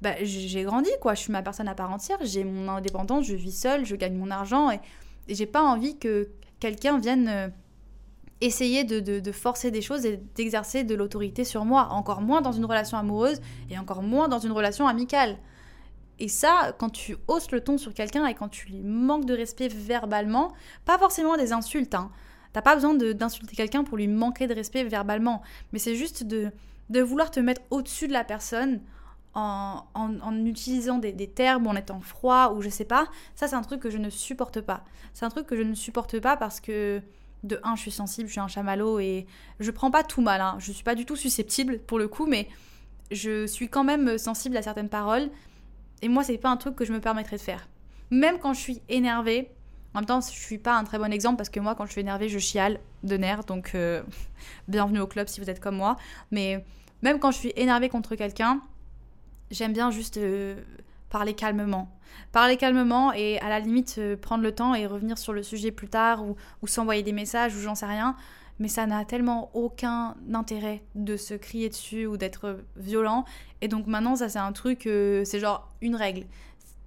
bah, 0.00 0.14
j'ai 0.22 0.62
grandi, 0.62 0.90
quoi. 1.00 1.14
Je 1.14 1.20
suis 1.20 1.32
ma 1.32 1.42
personne 1.42 1.68
à 1.68 1.74
part 1.74 1.92
entière, 1.92 2.18
j'ai 2.22 2.44
mon 2.44 2.68
indépendance, 2.68 3.26
je 3.26 3.34
vis 3.34 3.58
seule, 3.58 3.84
je 3.84 3.96
gagne 3.96 4.16
mon 4.16 4.30
argent 4.30 4.70
et, 4.70 4.80
et 5.26 5.34
j'ai 5.34 5.46
pas 5.46 5.62
envie 5.62 5.98
que 5.98 6.28
quelqu'un 6.60 6.98
vienne 6.98 7.28
euh, 7.28 7.48
essayer 8.40 8.84
de, 8.84 9.32
forcer 9.32 9.70
des 9.70 9.82
choses 9.82 10.06
et 10.06 10.20
d'exercer 10.34 10.84
de 10.84 10.94
l'autorité 10.94 11.44
sur 11.44 11.64
moi, 11.64 11.88
encore 11.90 12.20
moins 12.20 12.40
dans 12.40 12.52
une 12.52 12.64
relation 12.64 12.96
amoureuse 12.96 13.40
et 13.70 13.78
encore 13.78 14.02
moins 14.02 14.28
dans 14.28 14.38
une 14.38 14.52
relation 14.52 14.86
amicale. 14.86 15.36
Et 16.20 16.28
ça, 16.28 16.74
quand 16.78 16.90
tu 16.90 17.16
hausses 17.28 17.50
le 17.50 17.60
ton 17.62 17.78
sur 17.78 17.94
quelqu'un 17.94 18.26
et 18.26 18.34
quand 18.34 18.48
tu 18.48 18.68
lui 18.68 18.80
manques 18.80 19.24
de 19.24 19.34
respect 19.34 19.68
verbalement, 19.68 20.52
pas 20.84 20.98
forcément 20.98 21.36
des 21.36 21.52
insultes, 21.52 21.94
hein. 21.94 22.10
T'as 22.54 22.62
pas 22.62 22.74
besoin 22.74 22.94
d'insulter 22.94 23.54
quelqu'un 23.54 23.84
pour 23.84 23.98
lui 23.98 24.08
manquer 24.08 24.46
de 24.46 24.54
respect 24.54 24.82
verbalement, 24.82 25.42
mais 25.72 25.78
c'est 25.78 25.94
juste 25.94 26.24
de, 26.24 26.50
de 26.88 27.00
vouloir 27.02 27.30
te 27.30 27.40
mettre 27.40 27.60
au-dessus 27.70 28.08
de 28.08 28.14
la 28.14 28.24
personne 28.24 28.80
en, 29.34 29.84
en, 29.94 30.44
utilisant 30.46 30.98
des, 30.98 31.12
des, 31.12 31.28
termes, 31.28 31.66
en 31.66 31.74
étant 31.76 32.00
froid 32.00 32.54
ou 32.56 32.62
je 32.62 32.70
sais 32.70 32.86
pas. 32.86 33.06
Ça, 33.34 33.48
c'est 33.48 33.54
un 33.54 33.62
truc 33.62 33.80
que 33.80 33.90
je 33.90 33.98
ne 33.98 34.08
supporte 34.10 34.60
pas. 34.62 34.84
C'est 35.12 35.26
un 35.26 35.28
truc 35.28 35.46
que 35.46 35.56
je 35.56 35.62
ne 35.62 35.74
supporte 35.74 36.18
pas 36.20 36.36
parce 36.36 36.60
que 36.60 37.02
de 37.44 37.60
un, 37.62 37.76
je 37.76 37.82
suis 37.82 37.90
sensible, 37.90 38.28
je 38.28 38.32
suis 38.32 38.40
un 38.40 38.48
chamallow 38.48 38.98
et 38.98 39.26
je 39.60 39.70
prends 39.70 39.90
pas 39.90 40.02
tout 40.02 40.20
mal. 40.20 40.40
Hein. 40.40 40.56
Je 40.58 40.72
suis 40.72 40.84
pas 40.84 40.94
du 40.94 41.04
tout 41.04 41.16
susceptible 41.16 41.78
pour 41.78 41.98
le 41.98 42.08
coup, 42.08 42.26
mais 42.26 42.48
je 43.10 43.46
suis 43.46 43.68
quand 43.68 43.84
même 43.84 44.18
sensible 44.18 44.56
à 44.56 44.62
certaines 44.62 44.88
paroles. 44.88 45.30
Et 46.02 46.08
moi, 46.08 46.24
c'est 46.24 46.38
pas 46.38 46.50
un 46.50 46.56
truc 46.56 46.76
que 46.76 46.84
je 46.84 46.92
me 46.92 47.00
permettrais 47.00 47.36
de 47.36 47.42
faire. 47.42 47.68
Même 48.10 48.38
quand 48.38 48.54
je 48.54 48.60
suis 48.60 48.82
énervée, 48.88 49.50
en 49.94 50.00
même 50.00 50.06
temps, 50.06 50.20
je 50.20 50.30
suis 50.30 50.58
pas 50.58 50.76
un 50.76 50.84
très 50.84 50.98
bon 50.98 51.12
exemple 51.12 51.36
parce 51.36 51.48
que 51.48 51.60
moi, 51.60 51.74
quand 51.74 51.86
je 51.86 51.92
suis 51.92 52.00
énervée, 52.00 52.28
je 52.28 52.38
chiale 52.38 52.78
de 53.02 53.16
nerfs. 53.16 53.44
Donc, 53.44 53.72
euh, 53.74 54.02
bienvenue 54.68 55.00
au 55.00 55.06
club 55.06 55.28
si 55.28 55.40
vous 55.40 55.50
êtes 55.50 55.60
comme 55.60 55.76
moi. 55.76 55.96
Mais 56.30 56.64
même 57.02 57.18
quand 57.18 57.30
je 57.30 57.38
suis 57.38 57.52
énervée 57.56 57.88
contre 57.88 58.14
quelqu'un, 58.14 58.60
j'aime 59.50 59.72
bien 59.72 59.90
juste 59.90 60.18
euh, 60.18 60.60
parler 61.10 61.34
calmement. 61.34 61.88
Parler 62.32 62.56
calmement 62.56 63.12
et 63.12 63.38
à 63.40 63.48
la 63.48 63.60
limite 63.60 63.96
euh, 63.98 64.16
prendre 64.16 64.42
le 64.42 64.54
temps 64.54 64.74
et 64.74 64.86
revenir 64.86 65.18
sur 65.18 65.32
le 65.32 65.42
sujet 65.42 65.70
plus 65.70 65.88
tard 65.88 66.24
ou, 66.24 66.66
s'envoyer 66.66 67.02
des 67.02 67.12
messages 67.12 67.54
ou 67.56 67.60
j'en 67.60 67.74
sais 67.74 67.86
rien. 67.86 68.16
Mais 68.58 68.68
ça 68.68 68.86
n'a 68.86 69.04
tellement 69.04 69.50
aucun 69.54 70.16
intérêt 70.32 70.82
de 70.94 71.16
se 71.16 71.34
crier 71.34 71.68
dessus 71.68 72.06
ou 72.06 72.16
d'être 72.16 72.58
violent. 72.76 73.24
Et 73.60 73.68
donc 73.68 73.86
maintenant, 73.86 74.16
ça 74.16 74.28
c'est 74.28 74.38
un 74.38 74.52
truc, 74.52 74.86
euh, 74.86 75.24
c'est 75.24 75.38
genre 75.38 75.72
une 75.80 75.94
règle. 75.94 76.26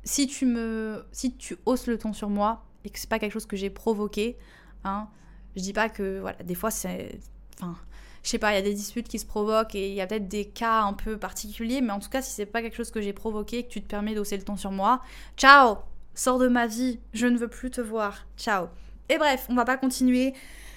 Si 0.04 0.28
tu 0.28 0.46
me, 0.46 1.06
si 1.12 1.36
tu 1.36 1.58
hausses 1.66 1.88
le 1.88 1.98
ton 1.98 2.14
sur 2.14 2.30
moi 2.30 2.64
et 2.84 2.90
que 2.90 3.00
c'est 3.00 3.10
pas 3.10 3.20
quelque 3.20 3.34
chose 3.34 3.46
que 3.46 3.56
j'ai 3.56 3.70
provoqué, 3.70 4.38
hein, 4.84 5.08
je 5.56 5.62
dis 5.62 5.74
pas 5.74 5.90
que 5.90 6.20
voilà, 6.20 6.38
des 6.44 6.56
fois 6.56 6.72
c'est, 6.72 7.20
enfin, 7.62 7.76
je 8.24 8.30
sais 8.30 8.38
pas, 8.38 8.52
il 8.52 8.56
y 8.56 8.60
a 8.60 8.62
des 8.62 8.74
disputes 8.74 9.08
qui 9.08 9.18
se 9.18 9.26
provoquent 9.26 9.76
et 9.76 9.90
il 9.90 9.96
y 9.96 10.02
a 10.02 10.08
peut-être 10.08 10.28
des 10.28 10.46
cas 10.46 10.82
un 10.82 10.94
peu 10.94 11.18
particuliers, 11.18 11.82
mais 11.82 11.92
en 11.92 12.00
tout 12.00 12.10
cas, 12.10 12.22
si 12.22 12.32
c'est 12.32 12.46
pas 12.46 12.62
quelque 12.62 12.76
chose 12.76 12.92
que 12.92 13.02
j'ai 13.02 13.14
provoqué, 13.14 13.64
que 13.64 13.70
tu 13.70 13.82
te 13.82 13.88
permets 13.88 14.14
d'hausser 14.14 14.38
le 14.38 14.44
ton 14.44 14.58
sur 14.58 14.72
moi, 14.72 15.02
ciao, 15.38 15.78
sors 16.14 16.38
de 16.38 16.48
ma 16.48 16.68
vie, 16.68 17.00
je 17.14 17.26
ne 17.26 17.38
veux 17.38 17.48
plus 17.48 17.72
te 17.72 17.82
voir, 17.82 18.28
ciao. 18.38 18.68
Et 19.10 19.18
bref, 19.18 19.48
on 19.50 19.56
va 19.56 19.66
pas 19.66 19.78
continuer. 19.78 20.34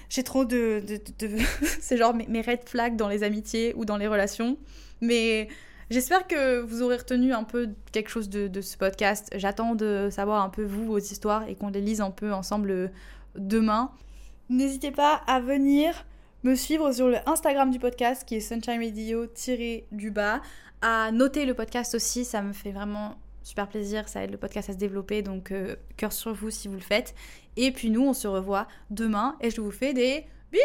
J'ai 0.08 0.22
trop 0.22 0.44
de. 0.44 0.82
c'est 1.80 1.96
genre 1.96 2.14
mes, 2.14 2.40
red 2.40 2.60
flags 2.66 2.96
dans 2.96 3.08
les 3.08 3.22
amitiés 3.22 3.74
ou 3.76 3.84
dans 3.84 3.96
les 3.96 4.06
relations. 4.06 4.56
Mais 5.00 5.48
j'espère 5.90 6.26
que 6.26 6.60
vous 6.60 6.82
aurez 6.82 6.96
retenu 6.96 7.32
un 7.32 7.44
peu 7.44 7.70
quelque 7.92 8.08
chose 8.08 8.28
de, 8.28 8.48
de 8.48 8.60
ce 8.60 8.76
podcast. 8.76 9.28
J'attends 9.36 9.74
de 9.74 10.08
savoir 10.10 10.42
un 10.42 10.50
peu 10.50 10.64
vous, 10.64 10.86
vos 10.86 10.98
histoires 10.98 11.48
et 11.48 11.54
qu'on 11.56 11.68
les 11.68 11.80
lise 11.80 12.00
un 12.00 12.10
peu 12.10 12.32
ensemble 12.32 12.70
euh, 12.70 12.88
demain. 13.36 13.92
N'hésitez 14.48 14.90
pas 14.90 15.22
à 15.26 15.40
venir 15.40 16.04
me 16.44 16.54
suivre 16.54 16.92
sur 16.92 17.08
le 17.08 17.16
Instagram 17.26 17.70
du 17.70 17.78
podcast 17.78 18.24
qui 18.26 18.36
est 18.36 18.40
Sunshine 18.40 18.78
Radio-du 18.78 20.10
bas, 20.10 20.42
à 20.82 21.10
noter 21.10 21.46
le 21.46 21.54
podcast 21.54 21.94
aussi, 21.94 22.26
ça 22.26 22.42
me 22.42 22.52
fait 22.52 22.70
vraiment 22.70 23.16
super 23.42 23.66
plaisir, 23.66 24.08
ça 24.08 24.22
aide 24.22 24.30
le 24.30 24.36
podcast 24.36 24.68
à 24.68 24.74
se 24.74 24.78
développer, 24.78 25.22
donc 25.22 25.50
euh, 25.52 25.74
cœur 25.96 26.12
sur 26.12 26.34
vous 26.34 26.50
si 26.50 26.68
vous 26.68 26.74
le 26.74 26.80
faites. 26.80 27.14
Et 27.56 27.72
puis 27.72 27.90
nous, 27.90 28.06
on 28.06 28.12
se 28.12 28.28
revoit 28.28 28.68
demain 28.90 29.36
et 29.40 29.50
je 29.50 29.62
vous 29.62 29.70
fais 29.70 29.94
des 29.94 30.26
bisous. 30.52 30.64